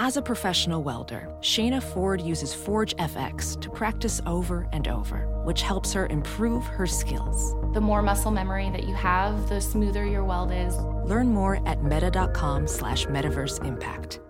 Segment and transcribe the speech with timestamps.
[0.00, 5.62] As a professional welder, Shayna Ford uses Forge FX to practice over and over, which
[5.62, 7.56] helps her improve her skills.
[7.74, 10.76] The more muscle memory that you have, the smoother your weld is.
[11.04, 14.20] Learn more at meta.com slash metaverse impact.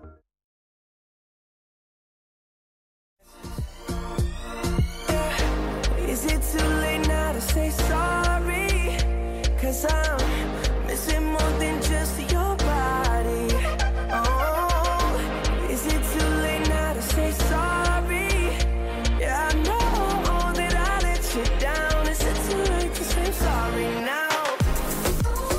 [5.99, 8.97] Is it too late now to say sorry?
[9.61, 10.38] Cause I'm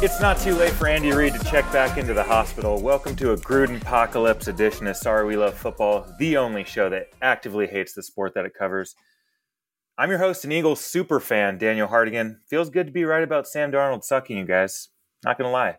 [0.02, 2.80] It's not too late for Andy Reid to check back into the hospital.
[2.80, 7.08] Welcome to a Gruden Apocalypse edition of Sorry We Love Football, the only show that
[7.20, 8.96] actively hates the sport that it covers.
[9.98, 12.38] I'm your host and Eagles super fan, Daniel Hardigan.
[12.48, 14.88] Feels good to be right about Sam Darnold sucking, you guys.
[15.22, 15.76] Not gonna lie.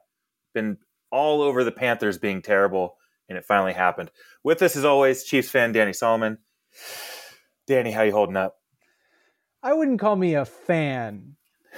[0.54, 0.78] Been
[1.12, 4.12] all over the Panthers being terrible, and it finally happened.
[4.44, 6.38] With us as always, Chiefs fan Danny Solomon.
[7.66, 8.58] Danny, how you holding up?
[9.64, 11.38] I wouldn't call me a fan.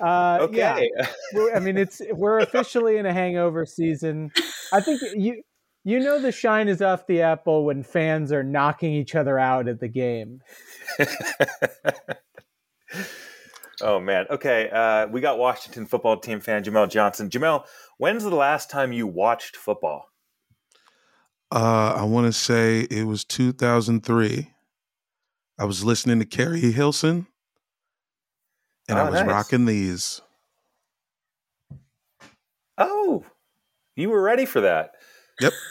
[0.00, 0.56] uh, Okay.
[0.96, 4.30] Yeah, We're- I mean, it's we're officially in a hangover season.
[4.72, 5.42] I think you
[5.84, 9.68] you know the shine is off the apple when fans are knocking each other out
[9.68, 10.40] at the game.
[13.82, 14.26] oh man.
[14.30, 14.68] Okay.
[14.70, 17.30] Uh, we got Washington football team fan Jamel Johnson.
[17.30, 17.64] Jamel,
[17.98, 20.06] when's the last time you watched football?
[21.50, 24.50] Uh, I want to say it was 2003.
[25.58, 27.26] I was listening to Keri Hilson,
[28.88, 29.28] and Oh, I was nice.
[29.28, 30.20] rocking these.
[32.76, 33.24] Oh,
[33.96, 34.92] you were ready for that.
[35.40, 35.52] Yep.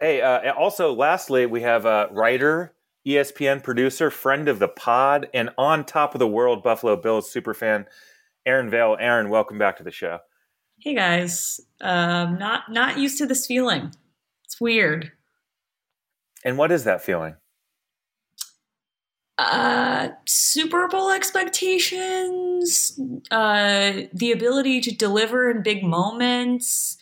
[0.00, 2.74] Hey, uh, also, lastly, we have a writer,
[3.06, 7.32] E ESPN producer, friend of the pod, and on top of the world Buffalo Bills
[7.32, 7.86] superfan,
[8.44, 8.98] Erin Vail.
[9.00, 10.18] Erin, welcome back to the show.
[10.78, 13.94] Hey guys, um, not not used to this feeling.
[14.44, 15.12] It's weird.
[16.44, 17.36] And what is that feeling?
[19.46, 22.98] Uh, Super Bowl expectations,
[23.30, 26.96] uh, the ability to deliver in big moments.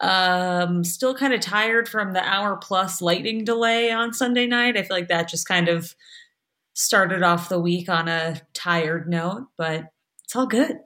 [0.00, 4.78] Um, still kind of tired from the hour plus lightning delay on Sunday night.
[4.78, 5.94] I feel like that just kind of
[6.72, 9.84] started off the week on a tired note, but
[10.24, 10.78] it's all good.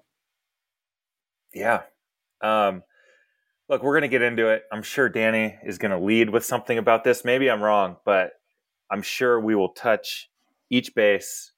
[1.55, 1.83] Yeah.
[2.43, 2.83] Um,
[3.69, 4.65] look, we're going to get into it.
[4.73, 7.25] I'm sure Danny is going to lead with something about this.
[7.25, 8.33] Maybe I'm wrong, but
[8.91, 10.29] I'm sure we will touch
[10.71, 11.53] each base,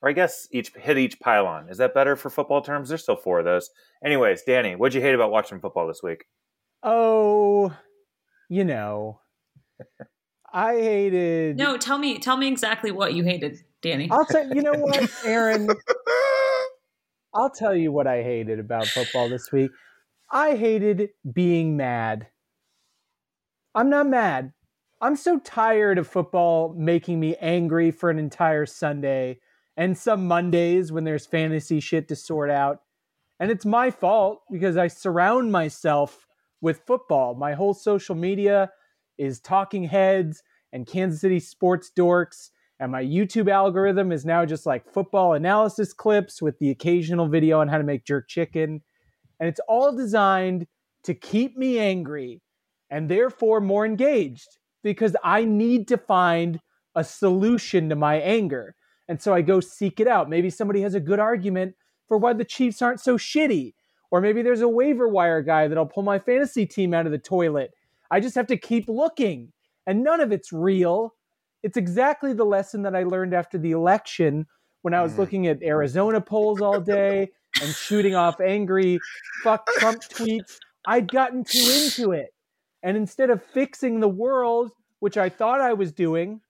[0.00, 1.68] or I guess each hit each pylon.
[1.68, 2.88] Is that better for football terms?
[2.88, 3.70] There's still four of those.
[4.04, 6.24] Anyways, Danny, what'd you hate about watching football this week?
[6.82, 7.74] Oh,
[8.48, 9.20] you know,
[10.52, 11.56] I hated.
[11.56, 14.08] No, tell me, tell me exactly what you hated, Danny.
[14.10, 15.68] I'll tell you know what, Erin.
[17.34, 19.70] I'll tell you what I hated about football this week.
[20.30, 22.28] I hated being mad.
[23.74, 24.52] I'm not mad.
[25.02, 29.40] I'm so tired of football making me angry for an entire Sunday
[29.76, 32.82] and some Mondays when there's fantasy shit to sort out.
[33.40, 36.28] And it's my fault because I surround myself
[36.60, 37.34] with football.
[37.34, 38.70] My whole social media
[39.18, 44.66] is talking heads and Kansas City sports dorks and my YouTube algorithm is now just
[44.66, 48.82] like football analysis clips with the occasional video on how to make jerk chicken.
[49.40, 50.68] And it's all designed
[51.02, 52.40] to keep me angry
[52.88, 56.60] and therefore more engaged because I need to find
[56.94, 58.74] a solution to my anger.
[59.08, 60.28] And so I go seek it out.
[60.28, 61.74] Maybe somebody has a good argument
[62.08, 63.74] for why the Chiefs aren't so shitty.
[64.10, 67.18] Or maybe there's a waiver wire guy that'll pull my fantasy team out of the
[67.18, 67.70] toilet.
[68.10, 69.52] I just have to keep looking.
[69.86, 71.14] And none of it's real.
[71.62, 74.46] It's exactly the lesson that I learned after the election
[74.82, 75.18] when I was Mm.
[75.18, 78.98] looking at Arizona polls all day and shooting off angry
[79.42, 80.58] fuck Trump tweets.
[80.86, 82.34] I'd gotten too into it.
[82.82, 86.40] And instead of fixing the world, which I thought I was doing,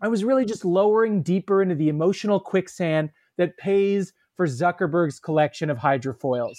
[0.00, 5.70] I was really just lowering deeper into the emotional quicksand that pays for Zuckerberg's collection
[5.70, 6.58] of hydrofoils.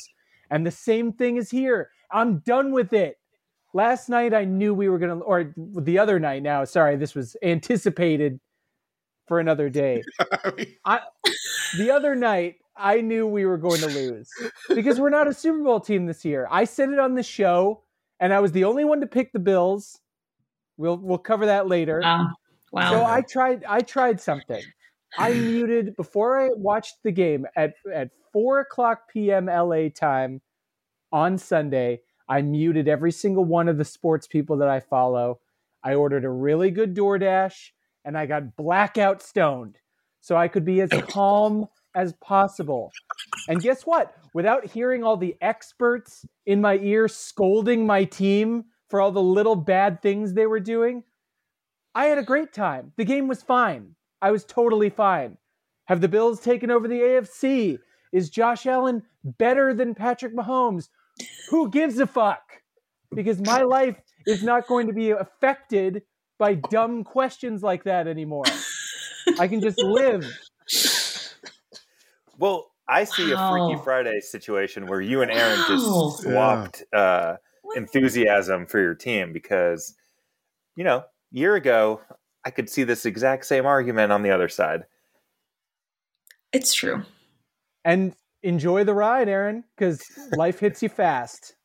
[0.49, 1.89] And the same thing is here.
[2.11, 3.17] I'm done with it.
[3.73, 7.13] Last night I knew we were going to, or the other night now, sorry, this
[7.13, 8.39] was anticipated
[9.27, 10.03] for another day.
[10.85, 11.01] I,
[11.77, 14.29] the other night I knew we were going to lose
[14.69, 16.47] because we're not a Super Bowl team this year.
[16.49, 17.83] I said it on the show,
[18.19, 19.99] and I was the only one to pick the Bills.
[20.77, 22.01] We'll we'll cover that later.
[22.01, 22.29] Wow.
[22.71, 22.91] Wow.
[22.91, 24.63] So I tried I tried something.
[25.17, 29.45] I muted before I watched the game at at four o'clock p.m.
[29.45, 30.41] LA time
[31.11, 32.01] on Sunday.
[32.29, 35.39] I muted every single one of the sports people that I follow.
[35.83, 37.69] I ordered a really good DoorDash
[38.03, 39.77] and I got blackout stoned.
[40.19, 42.91] So I could be as calm as possible.
[43.49, 44.13] And guess what?
[44.33, 49.55] Without hearing all the experts in my ear scolding my team for all the little
[49.55, 51.03] bad things they were doing,
[51.95, 52.93] I had a great time.
[52.97, 53.95] The game was fine.
[54.21, 55.37] I was totally fine.
[55.85, 57.79] Have the Bills taken over the AFC?
[58.13, 60.89] Is Josh Allen better than Patrick Mahomes?
[61.49, 62.61] Who gives a fuck?
[63.13, 66.03] Because my life is not going to be affected
[66.37, 68.43] by dumb questions like that anymore.
[69.39, 70.25] I can just live.
[72.37, 75.65] Well, I see a Freaky Friday situation where you and Erin Wow.
[75.67, 77.35] just swapped uh,
[77.75, 79.95] enthusiasm for your team because,
[80.75, 82.01] you know, year ago
[82.45, 84.85] I could see this exact same argument on the other side.
[86.53, 87.03] It's true.
[87.83, 90.01] And enjoy the ride, Erin, because
[90.37, 91.55] life hits you fast.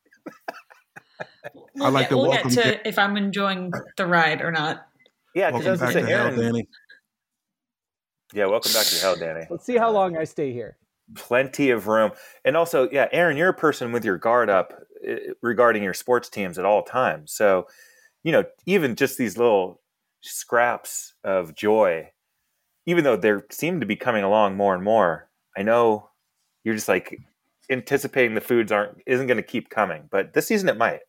[1.75, 4.51] We'll like get, to we'll welcome get to Dan- if I'm enjoying the ride or
[4.51, 4.87] not.
[5.33, 6.67] Yeah, because I Welcome was back going to to say, Erin.
[8.33, 9.45] Yeah, welcome back to hell, Danny.
[9.49, 10.77] Let's see how long I stay here.
[11.13, 12.11] Plenty of room.
[12.43, 14.73] And also, yeah, Erin, you're a person with your guard up
[15.07, 17.31] uh, regarding your sports teams at all times.
[17.31, 17.67] So,
[18.23, 19.81] you know, even just these little
[20.21, 22.09] scraps of joy,
[22.87, 26.09] even though they seem to be coming along more and more, I know
[26.63, 27.19] you're just like
[27.69, 31.01] anticipating the foods aren't isn't going to keep coming, but this season it might.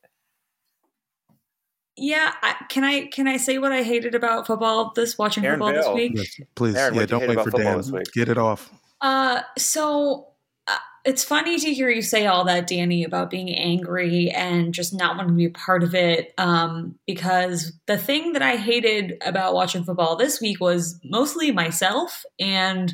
[1.97, 5.61] Yeah, I, can I can I say what I hated about football this watching Erin
[5.61, 6.13] football this week?
[6.17, 6.75] Yes, please.
[6.75, 8.03] Erin, yeah, don't wait for football Dan.
[8.13, 8.73] Get it off.
[9.01, 10.29] Uh, so
[10.67, 14.93] uh, it's funny to hear you say all that, Danny, about being angry and just
[14.93, 16.35] not wanting to be a part of it.
[16.37, 22.25] Um, because the thing that I hated about watching football this week was mostly myself
[22.41, 22.93] and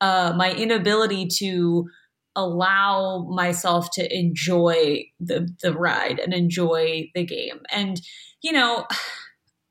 [0.00, 1.88] uh, my inability to
[2.36, 7.60] allow myself to enjoy the the ride and enjoy the game.
[7.70, 8.00] And
[8.42, 8.86] you know,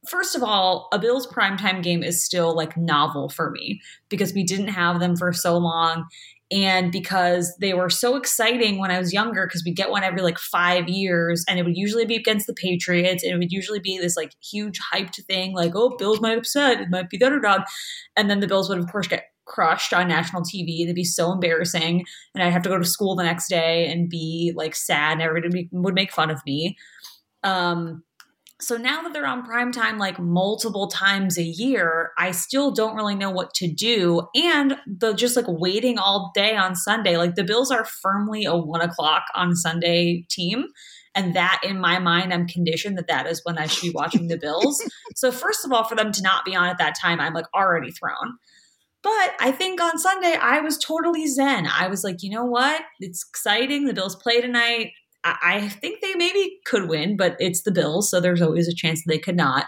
[0.10, 3.80] first of all, a Bills primetime game is still like novel for me
[4.10, 6.06] because we didn't have them for so long
[6.52, 10.22] and because they were so exciting when I was younger because we get one every
[10.22, 13.80] like 5 years and it would usually be against the Patriots and it would usually
[13.80, 17.26] be this like huge hyped thing like oh Bills might upset it might be the
[17.26, 17.62] underdog
[18.16, 21.32] and then the Bills would of course get crushed on national TV it'd be so
[21.32, 22.04] embarrassing
[22.34, 25.22] and I'd have to go to school the next day and be like sad and
[25.22, 26.78] everybody would make fun of me
[27.44, 28.04] um
[28.62, 32.96] so now that they're on prime time like multiple times a year, I still don't
[32.96, 34.28] really know what to do.
[34.34, 38.56] And the just like waiting all day on Sunday, like the Bills are firmly a
[38.56, 40.66] one o'clock on Sunday team.
[41.14, 44.28] And that in my mind, I'm conditioned that that is when I should be watching
[44.28, 44.82] the Bills.
[45.16, 47.46] so, first of all, for them to not be on at that time, I'm like
[47.54, 48.38] already thrown.
[49.06, 51.68] But I think on Sunday, I was totally zen.
[51.68, 52.82] I was like, you know what?
[53.00, 53.86] It's exciting.
[53.86, 54.94] The Bills play tonight.
[55.24, 58.74] I, I think they maybe could win, but it's the Bills, so there's always a
[58.74, 59.68] chance they could not.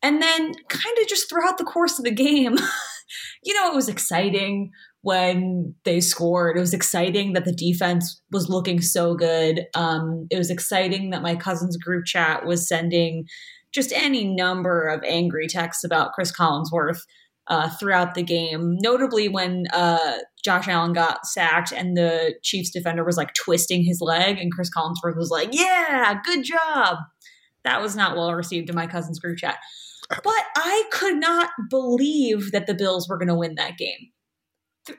[0.00, 2.56] And then, kind of just throughout the course of the game,
[3.42, 4.70] you know, it was exciting
[5.00, 6.56] when they scored.
[6.56, 9.66] It was exciting that the defense was looking so good.
[9.74, 13.24] Um, it was exciting that my cousin's group chat was sending
[13.72, 17.00] just any number of angry texts about Chris Collinsworth
[17.48, 18.76] uh, throughout the game.
[18.80, 24.00] Notably, when uh, Josh Allen got sacked and the Chiefs defender was like twisting his
[24.00, 26.98] leg, and Chris Collinsworth was like, "Yeah, good job."
[27.64, 29.58] That was not well received in my cousin's group chat.
[30.08, 34.12] But I could not believe that the Bills were going to win that game.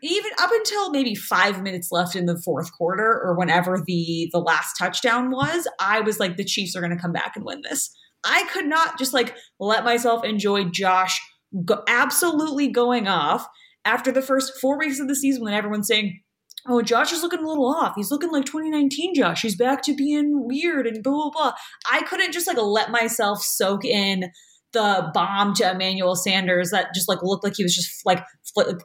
[0.02, 4.40] Even up until maybe five minutes left in the fourth quarter, or whenever the the
[4.40, 7.62] last touchdown was, I was like, the Chiefs are going to come back and win
[7.62, 7.90] this.
[8.26, 11.18] I could not just like let myself enjoy Josh
[11.66, 13.48] go- absolutely going off
[13.86, 16.22] after the first four weeks of the season when everyone's saying,
[16.70, 17.94] Oh, Josh is looking a little off.
[17.96, 19.42] He's looking like 2019 Josh.
[19.42, 21.54] He's back to being weird and blah, blah, blah.
[21.90, 24.26] I couldn't just like let myself soak in
[24.74, 28.22] the bomb to Emmanuel Sanders that just like looked like he was just like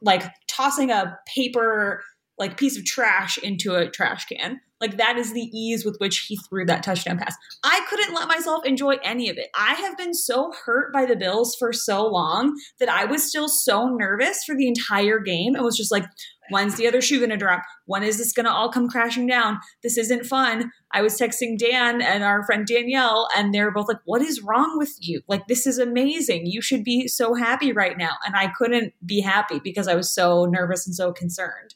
[0.01, 2.03] like tossing a paper
[2.39, 4.61] like piece of trash into a trash can.
[4.83, 7.37] Like that is the ease with which he threw that touchdown pass.
[7.63, 9.49] I couldn't let myself enjoy any of it.
[9.57, 13.49] I have been so hurt by the Bills for so long that I was still
[13.49, 15.55] so nervous for the entire game.
[15.55, 16.05] It was just like,
[16.51, 17.63] when's the other shoe going to drop?
[17.87, 19.61] When is this going to all come crashing down?
[19.85, 20.73] This isn't fun.
[20.91, 24.43] I was texting Dan and our friend Danielle, and they were both like, What is
[24.43, 25.23] wrong with you?
[25.29, 26.47] Like, this is amazing.
[26.47, 28.17] You should be so happy right now.
[28.27, 31.75] And I couldn't be happy because I was so nervous and so concerned.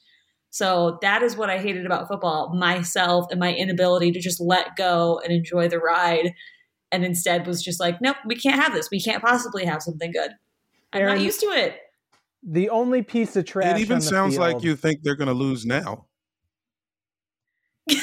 [0.57, 4.75] So that is what I hated about football myself and my inability to just let
[4.75, 6.33] go and enjoy the ride.
[6.91, 8.89] And instead was just like, nope, we can't have this.
[8.91, 10.31] We can't possibly have something good.
[10.95, 11.77] I'm Erin, not used to it.
[12.43, 13.77] The only piece of trash.
[13.77, 16.07] It even on the sounds like you think they're going to lose now.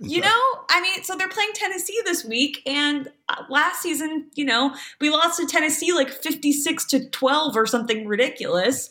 [0.00, 0.32] You sorry.
[0.32, 4.74] know, I mean, so they're playing Tennessee this week, and uh, last season, you know,
[5.00, 8.90] we lost to Tennessee like 56 to 12 or something ridiculous.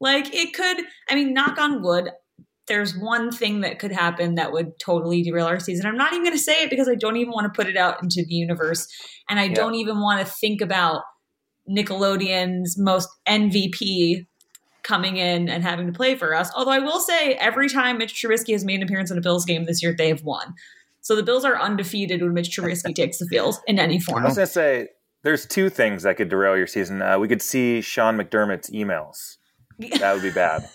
[0.00, 0.78] Like it could,
[1.10, 2.08] I mean, knock on wood,
[2.66, 5.86] there's one thing that could happen that would totally derail our season.
[5.86, 7.76] I'm not even going to say it because I don't even want to put it
[7.76, 8.86] out into the universe.
[9.28, 9.54] And I Yeah.
[9.54, 11.02] don't even want to think about
[11.68, 14.26] Nickelodeon's most MVP
[14.82, 16.50] coming in and having to play for us.
[16.54, 19.44] Although I will say, every time Mitch Trubisky has made an appearance in a Bills
[19.44, 20.54] game this year, they have won.
[21.00, 24.22] So the Bills are undefeated when Mitch Trubisky takes the field in any form.
[24.24, 24.88] I was gonna say
[25.22, 27.00] there's two things that could derail your season.
[27.02, 29.36] Uh, we could see Sean McDermott's emails.
[29.98, 30.68] That would be bad.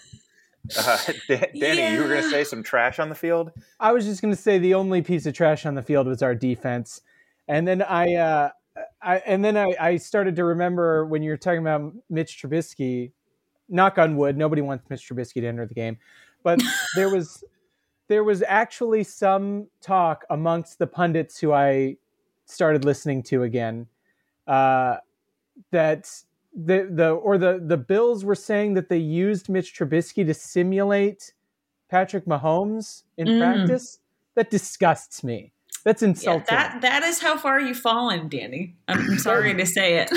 [0.78, 0.98] Uh,
[1.28, 3.52] Da- Danny, you were gonna say some trash on the field.
[3.80, 6.22] I was just going to say the only piece of trash on the field was
[6.22, 7.02] our defense,
[7.48, 8.50] and then I, uh,
[9.02, 13.12] I and then I, I started to remember when you were talking about Mitch Trubisky.
[13.72, 15.98] Knock on wood, nobody wants Mitch Trubisky to enter the game,
[16.44, 16.60] but
[16.96, 17.44] there was
[18.08, 21.98] there was actually some talk amongst the pundits who I
[22.46, 23.86] started listening to again
[24.48, 24.98] uh,
[25.72, 26.12] that
[26.66, 31.34] the the or the the Bills were saying that they used Mitch Trubisky to simulate
[31.90, 33.40] Patrick Mahomes in Mm.
[33.40, 34.00] practice.
[34.36, 35.52] That disgusts me.
[35.84, 36.46] That's Yeah, insulting.
[36.50, 38.76] that that is how far you've fallen, Danny.
[38.88, 40.12] I'm, sorry to say it.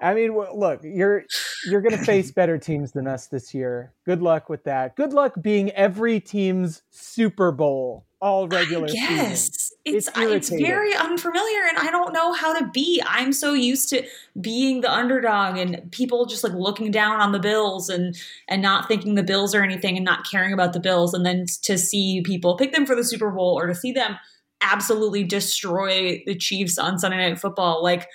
[0.00, 1.24] I mean, look, you're
[1.68, 3.92] you're going to face better teams than us this year.
[4.06, 4.96] Good luck with that.
[4.96, 9.36] Good luck being every team's Super Bowl all regular I season.
[9.84, 13.02] It's It's uh, it's, very unfamiliar, and I don't know how to be.
[13.06, 14.06] I'm so used to
[14.40, 18.16] being the underdog and people just like looking down on the Bills and
[18.48, 21.46] and not thinking the Bills are anything and not caring about the Bills, and then
[21.62, 24.18] to see people pick them for the Super Bowl or to see them
[24.60, 28.06] absolutely destroy the Chiefs on Sunday Night Football, like.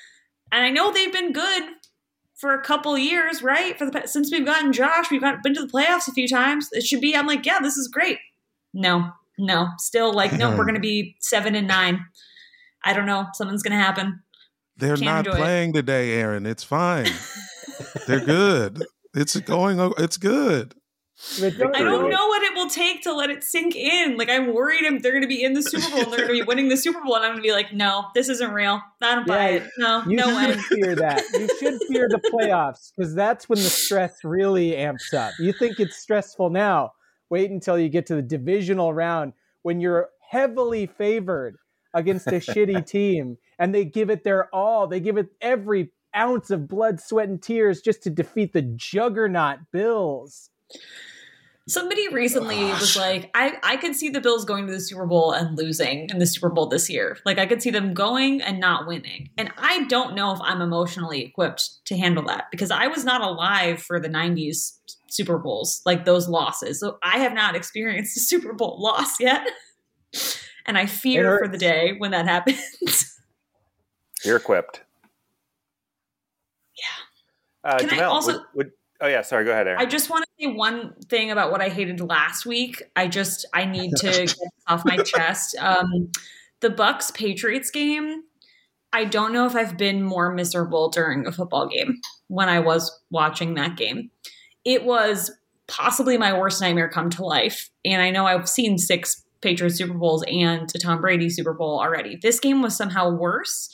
[0.51, 1.63] And I know they've been good
[2.35, 3.77] for a couple years, right?
[3.77, 6.69] For the since we've gotten Josh, we've got, been to the playoffs a few times.
[6.71, 7.15] It should be.
[7.15, 8.19] I'm like, yeah, this is great.
[8.73, 12.05] No, no, still like, no, we're going to be seven and nine.
[12.83, 13.25] I don't know.
[13.33, 14.21] Something's going to happen.
[14.77, 15.41] They're Can't not enjoy it.
[15.41, 16.45] playing today, Erin.
[16.45, 17.07] It's fine.
[18.07, 18.83] They're good.
[19.13, 19.79] It's going.
[19.97, 20.75] It's good.
[21.41, 24.17] I don't know what it will take to let it sink in.
[24.17, 26.37] Like, I'm worried I'm- they're going to be in the Super Bowl and they're going
[26.37, 28.51] to be winning the Super Bowl, and I'm going to be like, no, this isn't
[28.51, 28.81] real.
[29.01, 29.69] I don't buy Yeah, it.
[29.77, 30.61] No, You no should way.
[30.81, 31.23] fear that.
[31.33, 35.31] You should fear the playoffs because that's when the stress really amps up.
[35.39, 36.91] You think it's stressful now.
[37.29, 41.57] Wait until you get to the divisional round when you're heavily favored
[41.93, 44.87] against a shitty team and they give it their all.
[44.87, 49.59] They give it every ounce of blood, sweat, and tears just to defeat the juggernaut
[49.71, 50.49] Bills.
[51.67, 55.31] Somebody recently was like, I, I could see the Bills going to the Super Bowl
[55.31, 57.17] and losing in the Super Bowl this year.
[57.25, 59.31] Like, I could see them going and not winning.
[59.35, 63.21] And I don't know if I'm emotionally equipped to handle that because I was not
[63.21, 64.77] alive for the 90s
[65.09, 66.79] Super Bowls, like those losses.
[66.79, 69.47] So I have not experienced a Super Bowl loss yet.
[70.67, 73.19] And I fear for the day when that happens.
[74.23, 74.83] You're equipped.
[76.77, 77.71] Yeah.
[77.71, 78.71] Uh, Can I Jamel, also- would, would,
[79.05, 79.45] oh yeah, sorry.
[79.45, 79.79] Go ahead, Erin.
[79.79, 82.83] I just want to say one thing about what I hated last week.
[82.95, 85.55] I just I need to get this off my chest.
[85.59, 86.11] Um,
[86.61, 88.23] the Bucks Patriots game.
[88.91, 92.97] I don't know if I've been more miserable during a football game when I was
[93.11, 94.09] watching that game.
[94.63, 95.31] It was
[95.67, 99.93] possibly my worst nightmare come to life, and I know I've seen six Patriots Super
[99.93, 102.17] Bowls and a Tom Brady Super Bowl already.
[102.21, 103.69] This game was somehow worse.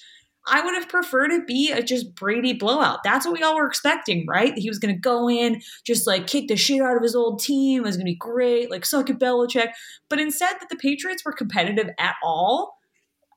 [0.48, 3.00] I would have preferred it be a just Brady blowout.
[3.04, 4.54] That's what we all were expecting, right?
[4.58, 7.40] He was going to go in, just like kick the shit out of his old
[7.40, 7.84] team.
[7.84, 9.70] It was going to be great, like suck at Belichick.
[10.10, 12.74] But instead, that the Patriots were competitive at all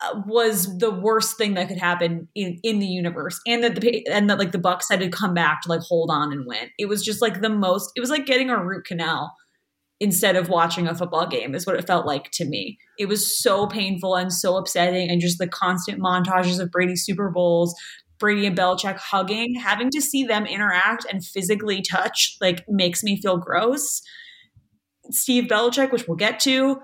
[0.00, 3.38] uh, was the worst thing that could happen in, in the universe.
[3.46, 6.10] And that the and that like the Bucks had to come back to like hold
[6.10, 6.70] on and win.
[6.78, 7.90] It was just like the most.
[7.96, 9.34] It was like getting a root canal
[10.00, 12.78] instead of watching a football game is what it felt like to me.
[12.98, 17.30] It was so painful and so upsetting and just the constant montages of Brady Super
[17.30, 17.74] Bowls,
[18.18, 23.20] Brady and Belichick hugging, having to see them interact and physically touch like makes me
[23.20, 24.02] feel gross.
[25.10, 26.80] Steve Belichick, which we'll get to,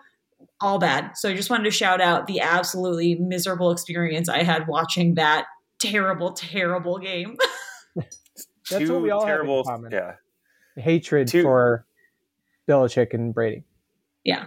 [0.60, 1.12] all bad.
[1.16, 5.46] So I just wanted to shout out the absolutely miserable experience I had watching that
[5.80, 7.36] terrible, terrible game.
[7.96, 9.92] That's Two what we all terrible, have in common.
[9.92, 10.82] Yeah.
[10.82, 11.86] Hatred Two- for
[12.70, 13.64] Belichick and Brady.
[14.24, 14.46] yeah.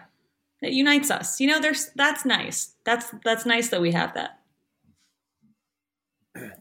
[0.62, 1.42] It unites us.
[1.42, 2.76] You know, there's that's nice.
[2.86, 4.40] That's that's nice that we have that.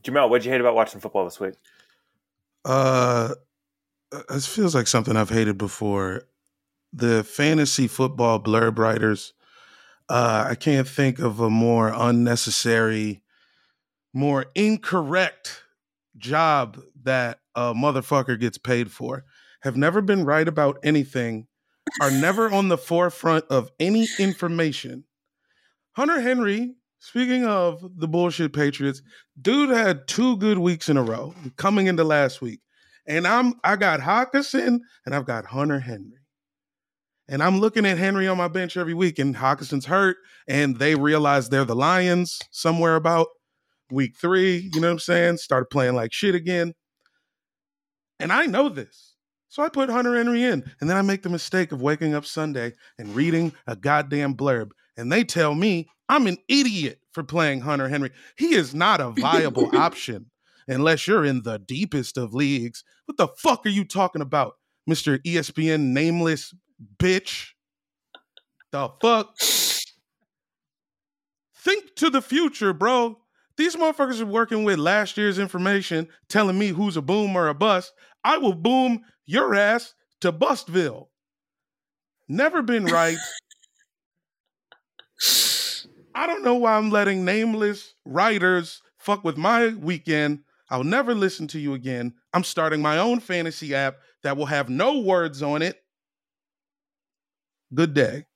[0.02, 1.54] Jamel, what'd you hate about watching football this week?
[2.64, 3.34] Uh,
[4.12, 6.22] it feels like something I've hated before.
[6.92, 9.34] The fantasy football blurb writers.
[10.08, 13.22] Uh, I can't think of a more unnecessary,
[14.12, 15.62] more incorrect
[16.18, 19.24] job that a motherfucker gets paid for.
[19.60, 21.46] Have never been right about anything,
[22.00, 25.04] are never on the forefront of any information.
[25.92, 29.02] Hunter Henry, speaking of the bullshit Patriots,
[29.40, 32.60] dude had two good weeks in a row coming into last week.
[33.06, 36.18] and I'm I got Hockenson and I've got Hunter Henry.
[37.28, 40.16] And I'm looking at Henry on my bench every week, and Hockenson's hurt,
[40.48, 43.28] and they realize they're the Lions somewhere about
[43.90, 44.70] week three.
[44.72, 45.36] You know what I'm saying?
[45.38, 46.74] Started playing like shit again.
[48.18, 49.11] And I know this.
[49.52, 52.24] So I put Hunter Henry in, and then I make the mistake of waking up
[52.24, 54.70] Sunday and reading a goddamn blurb.
[54.96, 58.12] And they tell me I'm an idiot for playing Hunter Henry.
[58.38, 60.30] He is not a viable option
[60.66, 62.82] unless you're in the deepest of leagues.
[63.04, 64.54] What the fuck are you talking about,
[64.88, 65.22] Mr.
[65.22, 66.54] ESPN nameless
[66.96, 67.48] bitch?
[68.70, 69.36] The fuck?
[71.58, 73.18] Think to the future, bro.
[73.58, 77.54] These motherfuckers are working with last year's information, telling me who's a boom or a
[77.54, 77.92] bust.
[78.24, 81.08] I will boom your ass to Bustville.
[82.28, 83.18] Never been right.
[86.14, 90.40] I don't know why I'm letting nameless writers fuck with my weekend.
[90.70, 92.14] I'll never listen to you again.
[92.32, 95.82] I'm starting my own fantasy app that will have no words on it.
[97.74, 98.26] Good day.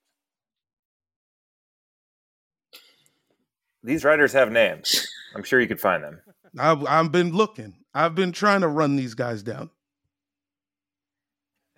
[3.82, 5.06] These writers have names.
[5.36, 6.20] I'm sure you could find them.
[6.58, 7.74] I've, I've been looking.
[7.94, 9.70] I've been trying to run these guys down.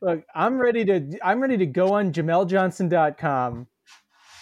[0.00, 3.66] Look, I'm ready to I'm ready to go on JamelJohnson.com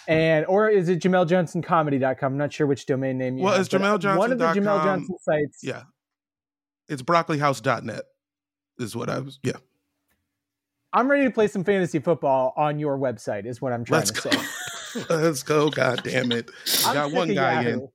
[0.07, 2.31] and or is it JamelJohnsonComedy.com?
[2.33, 4.17] I'm not sure which domain name you Well, have, it's but JamelJohnson.com.
[4.17, 5.59] One of the Jamel Johnson sites.
[5.63, 5.83] Yeah.
[6.87, 8.03] It's broccolihouse.net
[8.79, 9.39] is what I was.
[9.43, 9.57] Yeah.
[10.93, 13.45] I'm ready to play some fantasy football on your website.
[13.45, 14.31] Is what I'm trying Let's to go.
[14.31, 15.05] say.
[15.09, 15.69] Let's go.
[15.69, 16.49] God damn it.
[16.85, 17.69] I'm Got one guy Yahoo.
[17.69, 17.87] in.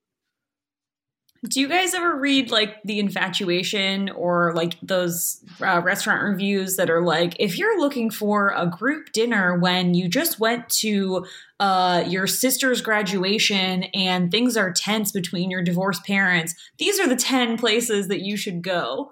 [1.49, 6.89] Do you guys ever read like the infatuation or like those uh, restaurant reviews that
[6.89, 11.27] are like, if you're looking for a group dinner when you just went to
[11.59, 17.17] uh, your sister's graduation and things are tense between your divorced parents, these are the
[17.17, 19.11] 10 places that you should go.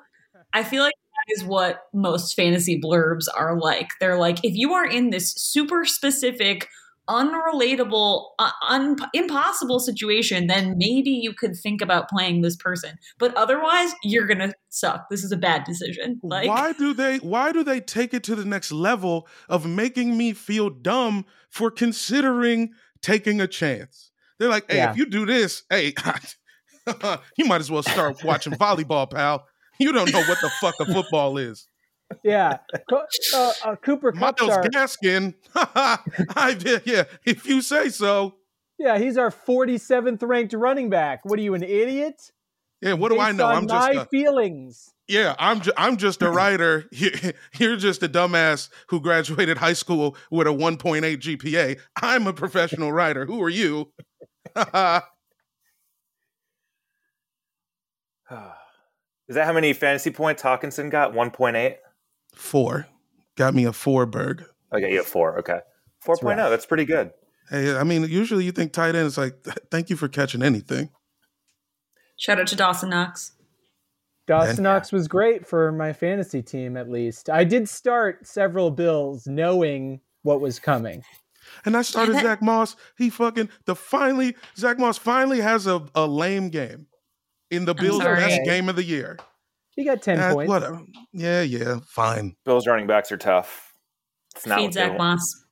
[0.53, 3.89] I feel like that is what most fantasy blurbs are like.
[3.99, 6.69] They're like, if you are in this super specific,
[7.11, 12.97] unrelatable, uh, un- impossible situation, then maybe you could think about playing this person.
[13.19, 15.07] But otherwise, you're gonna suck.
[15.11, 16.21] This is a bad decision.
[16.23, 20.17] Like, why do they why do they take it to the next level of making
[20.17, 22.71] me feel dumb for considering
[23.03, 24.11] taking a chance?
[24.39, 24.91] They're like, hey, Yeah.
[24.93, 25.93] if you do this, hey,
[27.37, 29.47] you might as well start watching volleyball, pal.
[29.79, 31.67] You don't know what the fuck a football is.
[32.25, 35.35] Yeah, Co- uh, uh, Cooper Miles Cup's our, Gaskin.
[35.55, 37.05] I did, yeah.
[37.25, 38.35] If you say so.
[38.79, 41.25] yeah, he's our 47th ranked running back.
[41.25, 42.21] What are you, an idiot?
[42.83, 43.47] Yeah, what do I know?
[43.47, 44.93] I'm just my a, feelings.
[45.07, 46.87] yeah, I'm ju- I'm just a writer.
[46.91, 47.13] You-
[47.59, 51.79] You're just a dumbass who graduated high school with a 1.8 GPA.
[52.03, 53.25] I'm a professional writer.
[53.27, 53.93] Who are you?
[59.29, 61.13] Is that how many fantasy points Hockenson got?
[61.13, 61.77] 1.8?
[62.35, 62.87] Four.
[63.37, 64.45] Got me a four berg.
[64.73, 65.39] Okay, you have four.
[65.39, 65.61] Okay.
[66.07, 66.23] 4.0.
[66.23, 66.39] rough.
[66.47, 67.11] Oh, that's pretty good.
[67.51, 70.91] Hey, I mean, usually you think tight end is like, thank you for catching anything.
[72.17, 73.33] shout out to Dawson Knox.
[74.27, 77.29] Dawson And- Knox was great for my fantasy team, at least.
[77.29, 81.03] I did start several bills knowing what was coming.
[81.65, 82.77] And I started Zach Moss.
[82.97, 86.87] He fucking the finally Zach Moss finally has a, a lame game
[87.51, 89.19] in the Bills' best game of the year.
[89.77, 90.49] He got 10 Eh, points.
[90.49, 90.83] whatever.
[91.13, 92.37] Yeah, yeah, fine.
[92.45, 93.75] Bills running backs are tough.
[94.35, 94.99] It's not Feed what they Zach want.
[94.99, 95.45] Moss.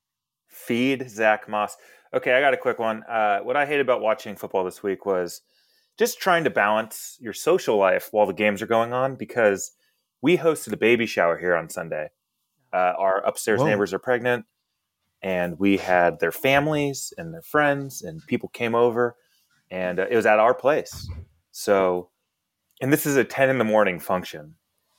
[0.48, 1.76] Feed Zach Moss.
[2.14, 3.02] Okay, I got a quick one.
[3.04, 5.40] Uh, what I hate about watching football this week was
[5.98, 9.72] just trying to balance your social life while the games are going on because
[10.22, 12.10] we hosted a baby shower here on Sunday.
[12.72, 13.66] Uh, our upstairs Whoa.
[13.66, 14.44] neighbors are pregnant,
[15.22, 19.16] and we had their families and their friends, and people came over,
[19.70, 21.08] and uh, it was at our place.
[21.50, 22.10] So,
[22.80, 24.54] and this is a 10 in the morning function,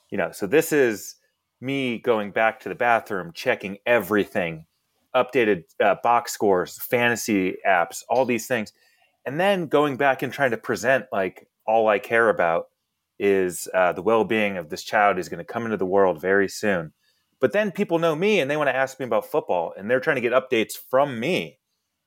[0.10, 1.15] you know, so this is
[1.62, 4.65] me going back to the bathroom, checking everything,
[5.15, 8.74] updated uh, box scores, fantasy apps, all these things,
[9.26, 12.65] and then going back and trying to present like all I care about
[13.20, 16.48] is uh, the well-being of this child who's going to come into the world very
[16.48, 16.94] soon.
[17.42, 20.00] But then people know me and they want to ask me about football, and they're
[20.00, 21.59] trying to get updates from me,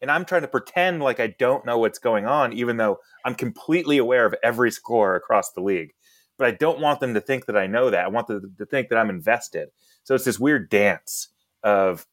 [0.02, 3.36] and I'm trying to pretend like I don't know what's going on, even though I'm
[3.36, 5.94] completely aware of every score across the league.
[6.36, 8.04] But I don't want them to think that I know that.
[8.04, 9.68] I want them to think that I'm invested.
[10.02, 11.28] So it's this weird dance
[11.62, 12.06] of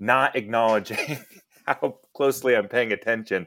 [0.00, 1.18] not acknowledging
[1.66, 3.46] how closely I'm paying attention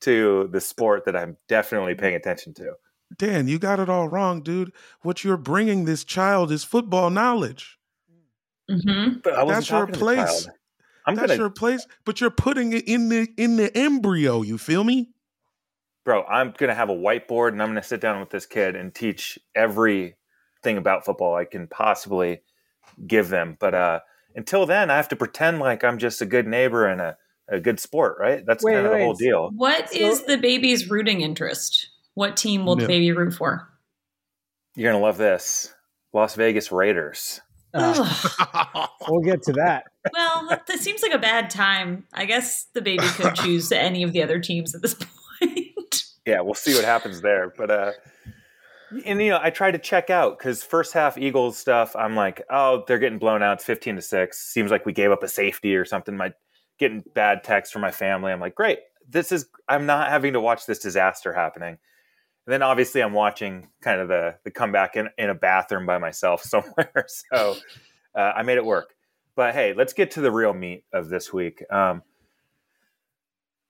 [0.00, 2.74] to the sport that I'm definitely paying attention to.
[3.16, 4.72] Dan, you got it all wrong, dude.
[5.02, 7.78] What you're bringing this child is football knowledge.
[8.68, 10.48] hmm But I wasn't That's your talking to place.
[11.08, 11.18] Child.
[11.18, 14.42] I'm That's gonna, your place, but you're putting it in the in the embryo.
[14.42, 15.10] You feel me?
[16.04, 16.24] bro.
[16.24, 19.38] I'm gonna have a whiteboard and I'm gonna sit down with this kid and teach
[19.54, 20.16] every
[20.62, 22.40] thing about football I can possibly
[23.06, 23.58] give them.
[23.60, 24.00] But uh,
[24.34, 27.16] until then, I have to pretend like I'm just a good neighbor and a,
[27.48, 28.42] a good sport, right?
[28.46, 29.50] That's Wait, kind of wait, the whole deal.
[29.54, 31.90] What is So- the baby's rooting interest?
[32.14, 32.86] What team will Yeah.
[32.86, 33.68] the baby root for?
[34.76, 35.74] You're gonna love this,
[36.14, 37.42] Las Vegas Raiders.
[37.74, 39.84] Uh, we'll get to that.
[40.12, 42.06] well, that, that seems like a bad time.
[42.12, 46.04] I guess the baby could choose any of the other teams at this point.
[46.26, 47.52] yeah, we'll see what happens there.
[47.56, 47.92] But uh,
[49.04, 52.42] and you know, I try to check out because first half Eagles stuff, I'm like,
[52.50, 53.54] oh, they're getting blown out.
[53.54, 54.38] It's 15 to six.
[54.38, 56.16] Seems like we gave up a safety or something.
[56.16, 56.32] My
[56.78, 58.32] getting bad texts from my family.
[58.32, 58.78] I'm like, great.
[59.08, 59.46] This is.
[59.68, 61.78] I'm not having to watch this disaster happening.
[62.48, 65.98] And then obviously I'm watching kind of the the comeback in, in a bathroom by
[65.98, 67.04] myself somewhere.
[67.06, 67.56] So
[68.14, 68.94] uh, I made it work.
[69.36, 71.62] But hey, let's get to the real meat of this week.
[71.70, 72.02] Um,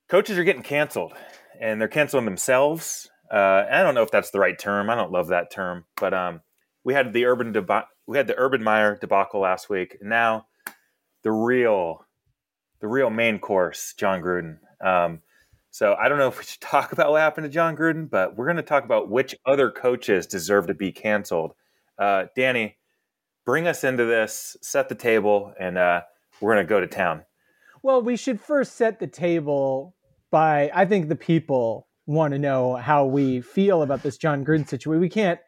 [0.08, 1.12] coaches are getting canceled,
[1.60, 3.10] and they're canceling themselves.
[3.28, 4.90] Uh, I don't know if that's the right term.
[4.90, 6.42] I don't love that term, but um,
[6.84, 9.96] we had the urban deba- we had the Urban Meyer debacle last week.
[10.00, 10.46] And now
[11.24, 12.06] the real,
[12.78, 14.58] the real main course, Jon Gruden.
[14.80, 15.22] Um,
[15.70, 18.36] so I don't know if we should talk about what happened to Jon Gruden, but
[18.36, 21.54] we're going to talk about which other coaches deserve to be canceled.
[21.98, 22.76] Uh, Danny,
[23.44, 26.02] bring us into this, set the table, and uh,
[26.40, 27.24] we're going to go to town.
[27.82, 29.94] Well, we should first set the table
[30.30, 34.68] by I think the people want to know how we feel about this Jon Gruden
[34.68, 35.00] situation.
[35.00, 35.40] We can't,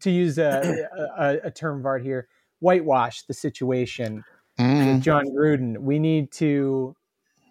[0.00, 2.28] to use a, a, a term Vart here,
[2.60, 4.22] whitewash the situation
[4.58, 5.78] with Jon Gruden.
[5.78, 6.94] We need to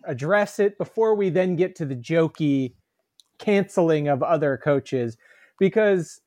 [0.05, 2.73] address it before we then get to the jokey
[3.39, 5.17] canceling of other coaches
[5.59, 6.21] because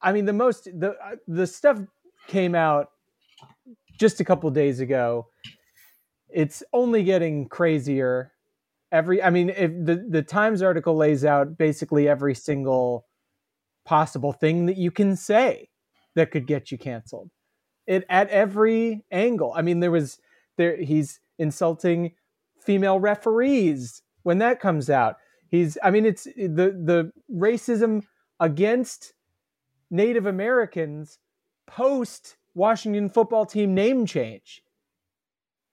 [0.00, 1.80] I mean the most the uh, the stuff
[2.28, 2.88] came out
[3.98, 5.28] just a couple days ago.
[6.28, 8.32] It's only getting crazier.
[8.92, 13.06] Every I mean if the the Times article lays out basically every single
[13.84, 15.68] possible thing that you can say
[16.14, 17.30] that could get you canceled.
[17.86, 19.52] It at every angle.
[19.56, 20.18] I mean there was
[20.56, 22.12] there he's insulting
[22.64, 25.16] female referees when that comes out.
[25.48, 28.02] He's I mean it's the the racism
[28.40, 29.14] against
[29.90, 31.18] Native Americans
[31.66, 34.62] post Washington football team name change.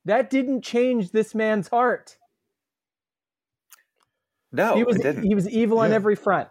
[0.06, 2.18] That didn't change this man's heart.
[4.52, 5.24] No, he was it didn't.
[5.24, 6.50] he was evil on every front.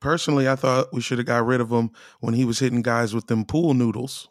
[0.00, 3.14] Personally, I thought we should have got rid of him when he was hitting guys
[3.14, 4.28] with them pool noodles.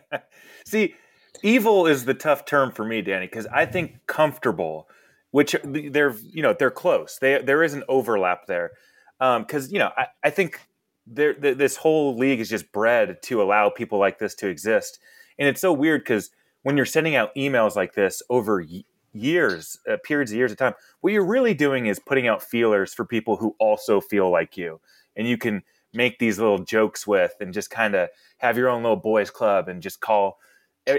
[0.66, 0.94] See,
[1.42, 4.88] evil is the tough term for me, Danny, because I think comfortable,
[5.30, 7.18] which they're you know they're close.
[7.20, 8.72] They, there is an overlap there,
[9.18, 10.60] because you know I, I think
[11.06, 14.98] this whole league is just bred to allow people like this to exist,
[15.38, 16.30] and it's so weird because
[16.62, 18.64] when you're sending out emails like this over
[19.12, 22.92] years, uh, periods of years of time, what you're really doing is putting out feelers
[22.92, 24.80] for people who also feel like you,
[25.16, 28.82] and you can make these little jokes with and just kind of have your own
[28.82, 30.38] little boys club and just call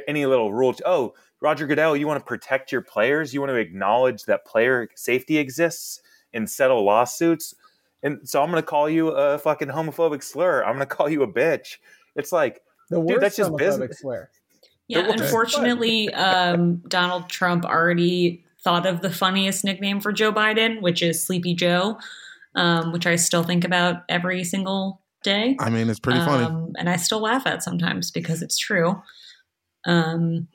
[0.08, 0.75] any little rule.
[0.86, 3.34] Oh, Roger Goodell, you want to protect your players?
[3.34, 6.01] You want to acknowledge that player safety exists
[6.34, 7.56] and settle lawsuits?
[8.04, 10.63] And so I'm going to call you a fucking homophobic slur.
[10.63, 11.77] I'm going to call you a bitch.
[12.15, 13.99] It's like, The worst Dude, that's just homophobic business.
[13.99, 14.30] slur.
[14.88, 21.01] Yeah, unfortunately, um, Donald Trump already thought of the funniest nickname for Joe Biden, which
[21.01, 21.97] is Sleepy Joe,
[22.56, 25.56] um, which I still think about every single day.
[25.60, 26.43] I mean, it's pretty funny.
[26.43, 29.01] Um, and I still laugh at sometimes because it's true.
[29.86, 30.48] Um,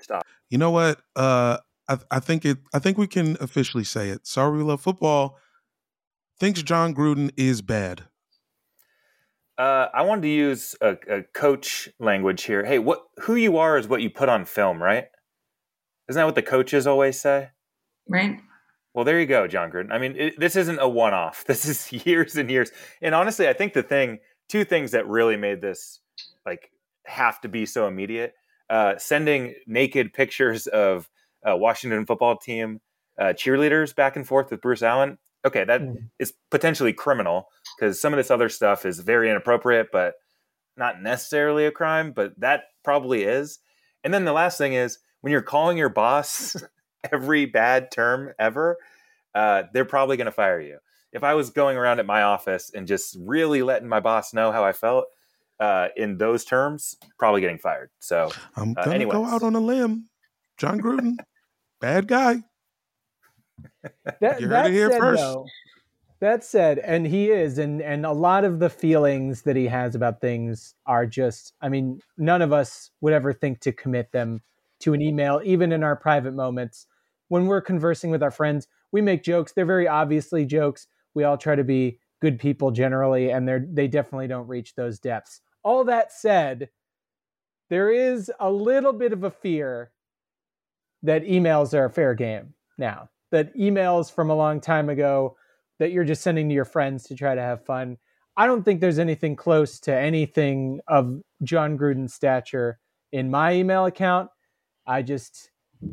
[0.00, 0.26] stop.
[0.50, 1.00] You know what?
[1.14, 1.58] Uh,
[1.88, 2.58] I, I think it.
[2.72, 4.26] I think we can officially say it.
[4.26, 5.38] Sorry, we love football.
[6.38, 8.04] Thinks Jon Gruden is bad.
[9.58, 12.64] Uh, I wanted to use a, a coach language here.
[12.64, 15.06] Hey, what who you are is what you put on film, right?
[16.08, 17.50] Isn't that what the coaches always say?
[18.08, 18.38] right?
[18.94, 19.92] Well, there you go, Jon Gruden.
[19.92, 21.44] I mean, it, this isn't a one-off.
[21.46, 22.70] This is years and years.
[23.02, 26.00] And honestly, I think the thing, two things that really made this
[26.44, 26.70] like
[27.06, 28.34] have to be so immediate:
[28.70, 31.08] uh, sending naked pictures of
[31.48, 32.80] uh, Washington football team
[33.18, 35.18] uh, cheerleaders back and forth with Bruce Allen.
[35.44, 35.82] Okay, that
[36.18, 36.34] is Mhm.
[36.50, 40.14] potentially criminal because some of this other stuff is very inappropriate, but
[40.76, 42.12] not necessarily a crime.
[42.12, 43.58] But that probably is.
[44.04, 46.56] And then the last thing is when you're calling your boss
[47.12, 48.76] every bad term ever,
[49.34, 50.78] uh, they're probably going to fire you.
[51.12, 54.52] If I was going around at my office and just really letting my boss know
[54.52, 55.06] how I felt
[55.60, 57.90] uh, in those terms, probably getting fired.
[58.00, 59.32] So I'm Uh, gonna go anyways.
[59.32, 60.08] out on a limb.
[60.58, 61.16] Jon Gruden,
[61.80, 62.42] bad guy.
[64.20, 65.22] That, You heard that it here said, first.
[65.22, 65.46] Though,
[66.20, 69.94] that said, and he is, and and a lot of the feelings that he has
[69.94, 71.54] about things are just.
[71.60, 74.42] I mean, none of us would ever think to commit them
[74.80, 76.86] to an email, even in our private moments.
[77.28, 79.52] When we're conversing with our friends, we make jokes.
[79.52, 80.86] They're very obviously jokes.
[81.14, 84.98] We all try to be good people generally, and they're they definitely don't reach those
[84.98, 85.40] depths.
[85.66, 86.68] All that said,
[87.70, 89.90] there is a little bit of a fear
[91.02, 93.10] that emails are a fair game now.
[93.32, 95.36] That emails from a long time ago
[95.80, 97.96] that you're just sending to your friends to try to have fun.
[98.36, 102.78] I don't think there's anything close to anything of Jon Gruden's stature
[103.10, 104.30] in my email account.
[104.86, 105.50] I just